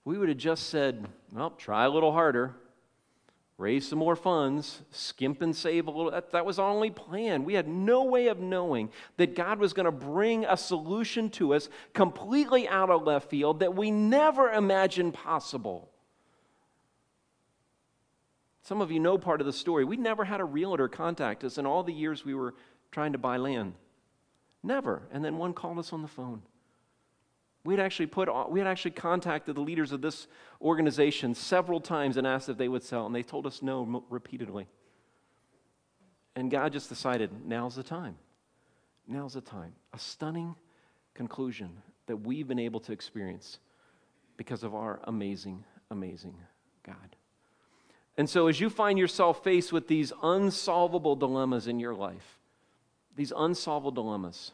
We 0.05 0.17
would 0.17 0.29
have 0.29 0.37
just 0.37 0.69
said, 0.69 1.05
well, 1.33 1.49
try 1.49 1.83
a 1.83 1.89
little 1.89 2.13
harder, 2.13 2.55
raise 3.57 3.85
some 3.85 3.99
more 3.99 4.15
funds, 4.15 4.81
skimp 4.91 5.41
and 5.41 5.53
save 5.53 5.87
a 5.87 5.91
little. 5.91 6.11
That, 6.11 6.31
that 6.31 6.45
was 6.45 6.59
our 6.59 6.69
only 6.69 6.91
plan. 6.91 7.43
We 7.43 7.55
had 7.55 7.67
no 7.67 8.05
way 8.05 8.27
of 8.27 8.39
knowing 8.39 8.89
that 9.17 9.35
God 9.35 9.59
was 9.59 9.73
going 9.73 9.85
to 9.85 9.91
bring 9.91 10.45
a 10.45 10.55
solution 10.55 11.29
to 11.31 11.53
us 11.53 11.67
completely 11.93 12.65
out 12.69 12.89
of 12.89 13.03
left 13.03 13.29
field 13.29 13.59
that 13.59 13.75
we 13.75 13.91
never 13.91 14.49
imagined 14.49 15.13
possible. 15.13 15.89
Some 18.63 18.79
of 18.79 18.93
you 18.93 19.01
know 19.01 19.17
part 19.17 19.41
of 19.41 19.45
the 19.45 19.51
story. 19.51 19.83
We 19.83 19.97
never 19.97 20.23
had 20.23 20.39
a 20.39 20.45
realtor 20.45 20.87
contact 20.87 21.43
us 21.43 21.57
in 21.57 21.65
all 21.65 21.83
the 21.83 21.91
years 21.91 22.23
we 22.23 22.33
were 22.33 22.53
trying 22.91 23.11
to 23.11 23.17
buy 23.17 23.35
land. 23.35 23.73
Never. 24.63 25.03
And 25.11 25.23
then 25.23 25.37
one 25.37 25.53
called 25.53 25.79
us 25.79 25.93
on 25.93 26.01
the 26.01 26.07
phone. 26.07 26.41
We 27.65 27.73
had 27.73 27.85
actually 27.85 28.07
put 28.07 28.29
we 28.49 28.59
had 28.59 28.67
actually 28.67 28.91
contacted 28.91 29.55
the 29.55 29.61
leaders 29.61 29.91
of 29.91 30.01
this 30.01 30.27
organization 30.61 31.35
several 31.35 31.81
times 31.81 32.17
and 32.17 32.25
asked 32.25 32.49
if 32.49 32.57
they 32.57 32.67
would 32.67 32.83
sell, 32.83 33.05
and 33.05 33.13
they 33.13 33.23
told 33.23 33.45
us 33.45 33.61
no 33.61 34.03
repeatedly. 34.09 34.67
And 36.35 36.49
God 36.49 36.71
just 36.71 36.87
decided, 36.87 37.31
now's 37.45 37.75
the 37.75 37.83
time. 37.83 38.15
Now's 39.07 39.33
the 39.33 39.41
time. 39.41 39.73
A 39.93 39.99
stunning 39.99 40.55
conclusion 41.13 41.69
that 42.05 42.17
we've 42.17 42.47
been 42.47 42.59
able 42.59 42.79
to 42.81 42.93
experience 42.93 43.59
because 44.37 44.63
of 44.63 44.73
our 44.73 45.01
amazing, 45.03 45.65
amazing 45.91 46.35
God. 46.83 47.15
And 48.17 48.29
so, 48.29 48.47
as 48.47 48.59
you 48.59 48.69
find 48.69 48.97
yourself 48.97 49.43
faced 49.43 49.73
with 49.73 49.87
these 49.87 50.13
unsolvable 50.23 51.15
dilemmas 51.15 51.67
in 51.67 51.79
your 51.79 51.93
life, 51.93 52.39
these 53.19 53.33
unsolvable 53.35 53.91
dilemmas, 53.91 54.51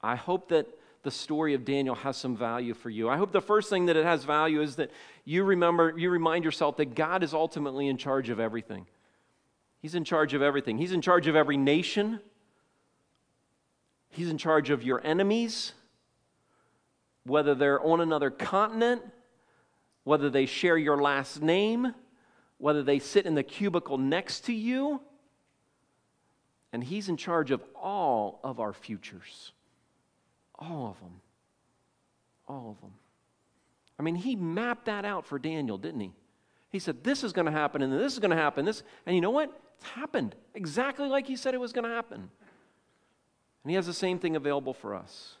I 0.00 0.16
hope 0.16 0.48
that 0.48 0.66
the 1.02 1.10
story 1.10 1.52
of 1.52 1.66
Daniel 1.66 1.94
has 1.94 2.16
some 2.16 2.34
value 2.34 2.72
for 2.72 2.88
you. 2.88 3.10
I 3.10 3.18
hope 3.18 3.30
the 3.30 3.42
first 3.42 3.68
thing 3.68 3.86
that 3.86 3.96
it 3.96 4.06
has 4.06 4.24
value 4.24 4.62
is 4.62 4.76
that 4.76 4.90
you 5.26 5.44
remember, 5.44 5.92
you 5.98 6.08
remind 6.08 6.46
yourself 6.46 6.78
that 6.78 6.94
God 6.94 7.22
is 7.22 7.34
ultimately 7.34 7.88
in 7.88 7.98
charge 7.98 8.30
of 8.30 8.40
everything. 8.40 8.86
He's 9.82 9.94
in 9.94 10.02
charge 10.02 10.32
of 10.32 10.40
everything. 10.40 10.78
He's 10.78 10.92
in 10.92 11.02
charge 11.02 11.26
of 11.26 11.36
every 11.36 11.58
nation. 11.58 12.20
He's 14.08 14.30
in 14.30 14.38
charge 14.38 14.70
of 14.70 14.82
your 14.82 15.06
enemies, 15.06 15.74
whether 17.24 17.54
they're 17.54 17.84
on 17.84 18.00
another 18.00 18.30
continent, 18.30 19.02
whether 20.04 20.30
they 20.30 20.46
share 20.46 20.78
your 20.78 20.96
last 21.02 21.42
name, 21.42 21.94
whether 22.56 22.82
they 22.82 22.98
sit 22.98 23.26
in 23.26 23.34
the 23.34 23.42
cubicle 23.42 23.98
next 23.98 24.46
to 24.46 24.54
you. 24.54 25.02
And 26.72 26.82
He's 26.82 27.08
in 27.08 27.16
charge 27.16 27.50
of 27.50 27.62
all 27.74 28.40
of 28.44 28.60
our 28.60 28.72
futures. 28.72 29.52
All 30.58 30.88
of 30.88 31.00
them. 31.00 31.20
All 32.48 32.70
of 32.70 32.80
them. 32.80 32.92
I 33.98 34.02
mean, 34.02 34.14
He 34.14 34.36
mapped 34.36 34.86
that 34.86 35.04
out 35.04 35.26
for 35.26 35.38
Daniel, 35.38 35.78
didn't 35.78 36.00
He? 36.00 36.12
He 36.70 36.78
said, 36.78 37.02
This 37.02 37.24
is 37.24 37.32
going 37.32 37.46
to 37.46 37.52
happen, 37.52 37.82
and 37.82 37.92
this 37.92 38.12
is 38.12 38.18
going 38.18 38.30
to 38.30 38.36
happen. 38.36 38.64
This, 38.64 38.82
and 39.06 39.14
you 39.14 39.20
know 39.20 39.30
what? 39.30 39.52
It's 39.76 39.88
happened 39.90 40.34
exactly 40.54 41.08
like 41.08 41.26
He 41.26 41.36
said 41.36 41.54
it 41.54 41.60
was 41.60 41.72
going 41.72 41.88
to 41.88 41.94
happen. 41.94 42.30
And 43.64 43.70
He 43.70 43.74
has 43.74 43.86
the 43.86 43.94
same 43.94 44.18
thing 44.18 44.36
available 44.36 44.74
for 44.74 44.94
us. 44.94 45.36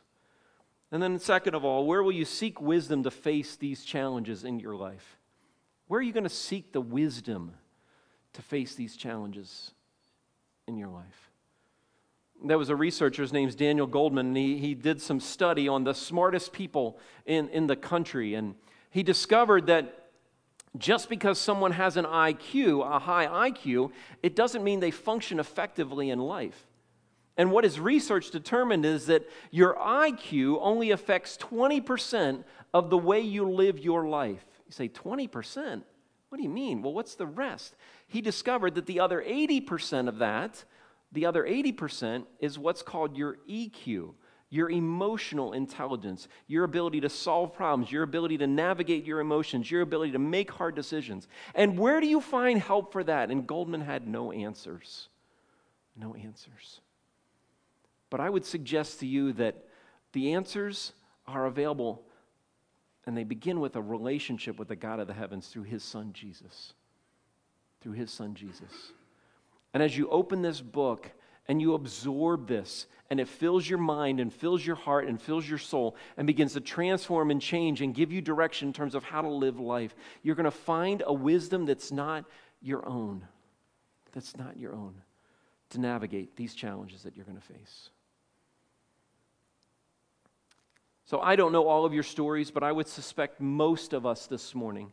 And 0.92 1.00
then, 1.00 1.18
second 1.20 1.54
of 1.54 1.64
all, 1.64 1.86
where 1.86 2.02
will 2.02 2.12
you 2.12 2.24
seek 2.24 2.60
wisdom 2.60 3.04
to 3.04 3.10
face 3.10 3.54
these 3.54 3.84
challenges 3.84 4.44
in 4.44 4.58
your 4.58 4.74
life? 4.74 5.18
Where 5.86 6.00
are 6.00 6.02
you 6.02 6.12
going 6.12 6.24
to 6.24 6.30
seek 6.30 6.72
the 6.72 6.80
wisdom 6.80 7.54
to 8.32 8.42
face 8.42 8.74
these 8.74 8.96
challenges 8.96 9.72
in 10.70 10.78
your 10.78 10.88
life? 10.88 11.30
There 12.42 12.56
was 12.56 12.70
a 12.70 12.76
researcher, 12.76 13.20
his 13.20 13.32
name's 13.32 13.54
Daniel 13.54 13.86
Goleman, 13.86 14.20
and 14.20 14.36
he, 14.36 14.56
he 14.56 14.74
did 14.74 15.02
some 15.02 15.20
study 15.20 15.68
on 15.68 15.84
the 15.84 15.92
smartest 15.92 16.52
people 16.52 16.98
in, 17.26 17.48
in 17.50 17.66
the 17.66 17.76
country. 17.76 18.34
And 18.34 18.54
he 18.90 19.02
discovered 19.02 19.66
that 19.66 20.10
just 20.78 21.10
because 21.10 21.38
someone 21.38 21.72
has 21.72 21.96
an 21.96 22.06
IQ, 22.06 22.86
a 22.88 22.98
high 23.00 23.50
IQ, 23.50 23.90
it 24.22 24.36
doesn't 24.36 24.64
mean 24.64 24.80
they 24.80 24.92
function 24.92 25.38
effectively 25.38 26.08
in 26.08 26.18
life. 26.18 26.66
And 27.36 27.50
what 27.50 27.64
his 27.64 27.80
research 27.80 28.30
determined 28.30 28.86
is 28.86 29.06
that 29.06 29.28
your 29.50 29.74
IQ 29.74 30.58
only 30.60 30.92
affects 30.92 31.36
20% 31.36 32.44
of 32.72 32.90
the 32.90 32.98
way 32.98 33.20
you 33.20 33.50
live 33.50 33.78
your 33.78 34.06
life. 34.06 34.44
You 34.66 34.72
say, 34.72 34.88
20%? 34.88 35.82
What 36.28 36.36
do 36.36 36.44
you 36.44 36.48
mean? 36.48 36.80
Well, 36.80 36.92
what's 36.92 37.16
the 37.16 37.26
rest? 37.26 37.74
He 38.10 38.20
discovered 38.20 38.74
that 38.74 38.86
the 38.86 38.98
other 38.98 39.22
80% 39.22 40.08
of 40.08 40.18
that, 40.18 40.64
the 41.12 41.26
other 41.26 41.44
80% 41.44 42.24
is 42.40 42.58
what's 42.58 42.82
called 42.82 43.16
your 43.16 43.38
EQ, 43.48 44.14
your 44.50 44.68
emotional 44.68 45.52
intelligence, 45.52 46.26
your 46.48 46.64
ability 46.64 47.02
to 47.02 47.08
solve 47.08 47.54
problems, 47.54 47.92
your 47.92 48.02
ability 48.02 48.36
to 48.38 48.48
navigate 48.48 49.04
your 49.04 49.20
emotions, 49.20 49.70
your 49.70 49.82
ability 49.82 50.10
to 50.10 50.18
make 50.18 50.50
hard 50.50 50.74
decisions. 50.74 51.28
And 51.54 51.78
where 51.78 52.00
do 52.00 52.08
you 52.08 52.20
find 52.20 52.60
help 52.60 52.92
for 52.92 53.04
that? 53.04 53.30
And 53.30 53.46
Goleman 53.46 53.86
had 53.86 54.08
no 54.08 54.32
answers. 54.32 55.08
No 55.96 56.16
answers. 56.16 56.80
But 58.10 58.18
I 58.18 58.28
would 58.28 58.44
suggest 58.44 58.98
to 59.00 59.06
you 59.06 59.32
that 59.34 59.68
the 60.14 60.32
answers 60.32 60.94
are 61.28 61.46
available 61.46 62.02
and 63.06 63.16
they 63.16 63.22
begin 63.22 63.60
with 63.60 63.76
a 63.76 63.80
relationship 63.80 64.58
with 64.58 64.66
the 64.66 64.74
God 64.74 64.98
of 64.98 65.06
the 65.06 65.14
heavens 65.14 65.46
through 65.46 65.62
his 65.62 65.84
son 65.84 66.12
Jesus. 66.12 66.74
Through 67.80 67.92
his 67.92 68.10
son 68.10 68.34
Jesus. 68.34 68.92
And 69.72 69.82
as 69.82 69.96
you 69.96 70.08
open 70.10 70.42
this 70.42 70.60
book 70.60 71.10
and 71.48 71.60
you 71.60 71.74
absorb 71.74 72.46
this, 72.46 72.86
and 73.10 73.18
it 73.18 73.26
fills 73.26 73.68
your 73.68 73.78
mind 73.78 74.20
and 74.20 74.32
fills 74.32 74.64
your 74.64 74.76
heart 74.76 75.08
and 75.08 75.20
fills 75.20 75.48
your 75.48 75.58
soul 75.58 75.96
and 76.16 76.26
begins 76.26 76.52
to 76.52 76.60
transform 76.60 77.30
and 77.30 77.42
change 77.42 77.82
and 77.82 77.92
give 77.92 78.12
you 78.12 78.20
direction 78.20 78.68
in 78.68 78.72
terms 78.72 78.94
of 78.94 79.02
how 79.02 79.20
to 79.20 79.28
live 79.28 79.58
life, 79.58 79.96
you're 80.22 80.36
going 80.36 80.44
to 80.44 80.50
find 80.50 81.02
a 81.04 81.12
wisdom 81.12 81.66
that's 81.66 81.90
not 81.90 82.24
your 82.62 82.86
own. 82.88 83.26
That's 84.12 84.36
not 84.36 84.56
your 84.56 84.74
own 84.74 84.94
to 85.70 85.80
navigate 85.80 86.36
these 86.36 86.54
challenges 86.54 87.02
that 87.02 87.16
you're 87.16 87.24
going 87.24 87.38
to 87.40 87.46
face. 87.46 87.90
So 91.04 91.20
I 91.20 91.34
don't 91.34 91.50
know 91.50 91.66
all 91.66 91.84
of 91.84 91.92
your 91.92 92.04
stories, 92.04 92.52
but 92.52 92.62
I 92.62 92.70
would 92.70 92.86
suspect 92.86 93.40
most 93.40 93.92
of 93.92 94.06
us 94.06 94.26
this 94.26 94.54
morning 94.54 94.92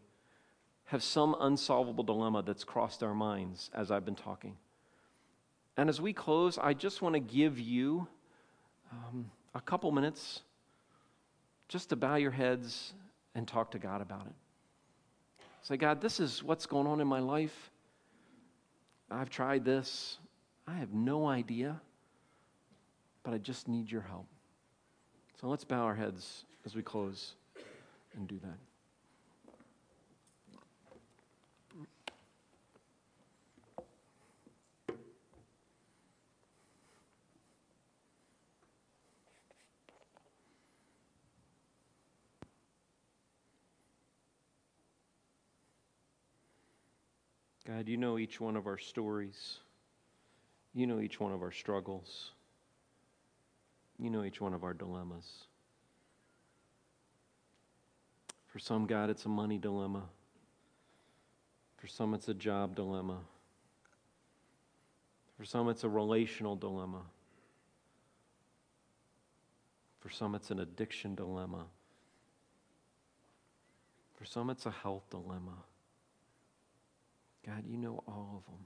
have 0.88 1.04
some 1.04 1.36
unsolvable 1.40 2.04
dilemma 2.04 2.42
that's 2.42 2.64
crossed 2.64 3.04
our 3.04 3.14
minds 3.14 3.70
as 3.74 3.92
I've 3.92 4.06
been 4.06 4.16
talking. 4.16 4.56
And 5.76 5.90
as 5.90 6.02
we 6.02 6.14
close, 6.14 6.58
I 6.58 6.74
just 6.74 7.02
want 7.02 7.14
to 7.14 7.20
give 7.20 7.60
you 7.60 8.08
um, 8.92 9.30
a 9.54 9.62
couple 9.62 9.92
minutes 9.92 10.42
just 11.68 11.90
to 11.90 11.96
bow 11.96 12.16
your 12.16 12.32
heads 12.32 12.94
and 13.36 13.48
talk 13.48 13.72
to 13.72 13.80
God 13.80 14.02
about 14.02 14.26
it. 14.26 14.34
Say, 15.62 15.76
God, 15.76 16.00
this 16.02 16.22
is 16.22 16.42
what's 16.42 16.66
going 16.66 16.88
on 16.88 17.02
in 17.02 17.08
my 17.08 17.20
life. 17.20 17.70
I've 19.12 19.30
tried 19.30 19.66
this. 19.66 20.18
I 20.66 20.76
have 20.76 20.94
no 20.94 21.28
idea, 21.28 21.80
but 23.24 23.34
I 23.34 23.38
just 23.38 23.68
need 23.68 23.92
your 23.92 24.02
help. 24.02 24.28
So 25.42 25.48
let's 25.48 25.66
bow 25.66 25.82
our 25.84 25.96
heads 25.96 26.46
as 26.66 26.76
we 26.76 26.82
close 26.82 27.36
and 28.16 28.28
do 28.28 28.40
that. 28.44 28.67
God, 47.68 47.90
you 47.90 47.98
know 47.98 48.18
each 48.18 48.40
one 48.40 48.56
of 48.56 48.66
our 48.66 48.78
stories. 48.78 49.58
You 50.74 50.88
know 50.88 51.02
each 51.02 51.20
one 51.20 51.34
of 51.34 51.42
our 51.42 51.52
struggles. 51.52 52.32
You 54.00 54.10
know 54.10 54.24
each 54.24 54.40
one 54.40 54.54
of 54.54 54.64
our 54.64 54.74
dilemmas. 54.74 55.26
For 58.48 58.60
some, 58.60 58.86
God, 58.86 59.10
it's 59.10 59.26
a 59.26 59.30
money 59.30 59.58
dilemma. 59.58 60.04
For 61.76 61.88
some, 61.88 62.14
it's 62.14 62.30
a 62.30 62.34
job 62.34 62.74
dilemma. 62.74 63.18
For 65.38 65.44
some, 65.44 65.68
it's 65.68 65.84
a 65.84 65.90
relational 65.90 66.56
dilemma. 66.56 67.02
For 70.00 70.10
some, 70.10 70.36
it's 70.36 70.52
an 70.52 70.60
addiction 70.62 71.16
dilemma. 71.16 71.66
For 74.16 74.24
some, 74.24 74.50
it's 74.50 74.66
a 74.66 74.72
health 74.72 75.04
dilemma. 75.10 75.52
God, 77.48 77.64
you 77.66 77.78
know 77.78 78.04
all 78.08 78.44
of 78.46 78.52
them. 78.52 78.66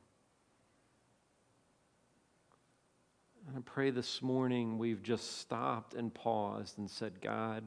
And 3.47 3.57
I 3.57 3.59
pray 3.63 3.91
this 3.91 4.23
morning 4.23 4.79
we've 4.79 5.03
just 5.03 5.39
stopped 5.39 5.93
and 5.93 6.11
paused 6.11 6.79
and 6.79 6.89
said, 6.89 7.21
God, 7.21 7.63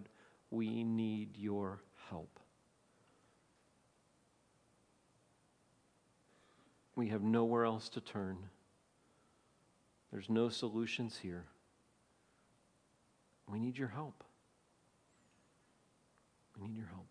we 0.51 0.83
need 0.83 1.37
your 1.37 1.83
help. 2.11 2.41
We 6.97 7.09
have 7.09 7.23
nowhere 7.23 7.65
else 7.65 7.89
to 7.91 8.01
turn. 8.01 8.39
There's 10.13 10.31
no 10.31 10.49
solutions 10.49 11.19
here. 11.23 11.45
We 13.49 13.61
need 13.61 13.77
your 13.79 13.89
help. 13.89 14.25
We 16.57 16.69
need 16.69 16.77
your 16.77 16.87
help. 16.87 17.07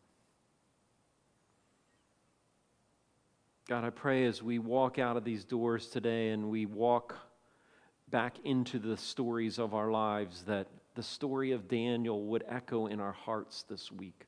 God, 3.68 3.86
I 3.86 3.91
pray 3.91 4.26
as 4.26 4.43
we 4.43 4.59
walk 4.59 4.99
out 4.99 5.16
of 5.16 5.24
these 5.24 5.45
doors 5.45 5.88
today 5.88 6.32
and 6.32 6.49
we 6.49 6.66
walk 6.66 7.16
back 8.09 8.36
into 8.43 8.78
the 8.78 8.97
stories 8.97 9.57
of 9.57 9.74
our 9.74 9.89
lives 9.89 10.43
that 10.43 10.68
the 10.95 11.03
story 11.03 11.53
of 11.53 11.70
Daniel 11.70 12.26
would 12.26 12.43
echo 12.47 12.88
in 12.88 12.99
our 12.99 13.14
hearts 13.14 13.64
this 13.70 13.89
week. 13.89 14.26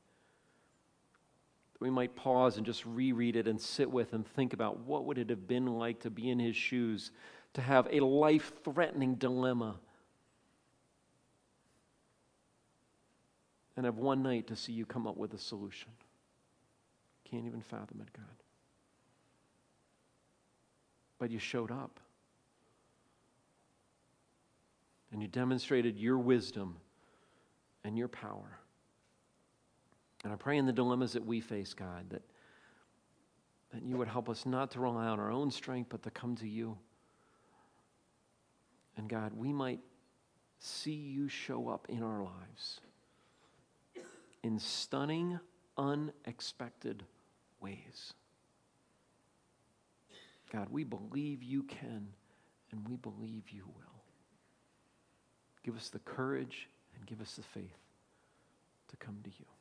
We 1.82 1.90
might 1.90 2.16
pause 2.16 2.56
and 2.56 2.66
just 2.66 2.86
reread 2.86 3.36
it 3.36 3.46
and 3.46 3.60
sit 3.60 3.92
with 3.92 4.14
and 4.14 4.26
think 4.26 4.54
about 4.54 4.80
what 4.80 5.04
would 5.06 5.18
it 5.18 5.30
have 5.30 5.48
been 5.48 5.68
like 5.68 6.00
to 6.00 6.10
be 6.10 6.30
in 6.30 6.40
his 6.40 6.56
shoes, 6.56 7.12
to 7.54 7.62
have 7.62 7.88
a 7.92 8.00
life-threatening 8.00 9.16
dilemma, 9.16 9.76
and 13.76 13.86
have 13.86 13.98
one 13.98 14.24
night 14.24 14.48
to 14.48 14.56
see 14.56 14.72
you 14.72 14.86
come 14.86 15.06
up 15.06 15.18
with 15.18 15.34
a 15.34 15.38
solution. 15.38 15.90
Can't 17.30 17.46
even 17.46 17.62
fathom 17.62 18.00
it, 18.02 18.14
God. 18.14 18.45
But 21.18 21.32
you 21.32 21.40
showed 21.40 21.72
up 21.72 22.00
and 25.12 25.22
you 25.22 25.28
demonstrated 25.28 25.98
your 25.98 26.18
wisdom 26.18 26.78
and 27.84 27.98
your 27.98 28.08
power. 28.08 28.60
And 30.24 30.34
I 30.34 30.36
pray 30.36 30.58
in 30.58 30.66
the 30.66 30.74
dilemmas 30.74 31.14
that 31.14 31.26
we 31.26 31.40
face, 31.40 31.74
God, 31.74 32.10
that, 32.10 32.24
that 33.72 33.84
you 33.84 33.96
would 33.98 34.08
help 34.08 34.28
us 34.28 34.46
not 34.46 34.72
to 34.72 34.80
rely 34.80 35.06
on 35.06 35.20
our 35.20 35.32
own 35.32 35.52
strength, 35.52 35.88
but 35.90 36.04
to 36.04 36.12
come 36.12 36.36
to 36.38 36.48
you. 36.48 36.78
And 38.98 39.08
God, 39.08 39.34
we 39.34 39.54
might 39.54 39.80
see 40.60 40.96
you 40.96 41.28
show 41.28 41.70
up 41.70 41.86
in 41.90 42.02
our 42.02 42.24
lives 42.24 42.82
in 44.46 44.60
stunning, 44.60 45.40
unexpected 45.76 47.04
ways. 47.60 48.14
God, 50.52 50.68
we 50.72 50.84
believe 50.84 51.44
you 51.44 51.64
can, 51.64 52.08
and 52.72 52.88
we 52.88 52.96
believe 52.98 53.44
you 53.50 53.64
will. 53.66 54.04
Give 55.64 55.76
us 55.76 55.90
the 55.90 56.00
courage 56.00 56.70
and 56.96 57.06
give 57.06 57.22
us 57.22 57.36
the 57.36 57.44
faith 57.44 57.78
to 58.90 58.98
come 58.98 59.18
to 59.24 59.30
you. 59.30 59.46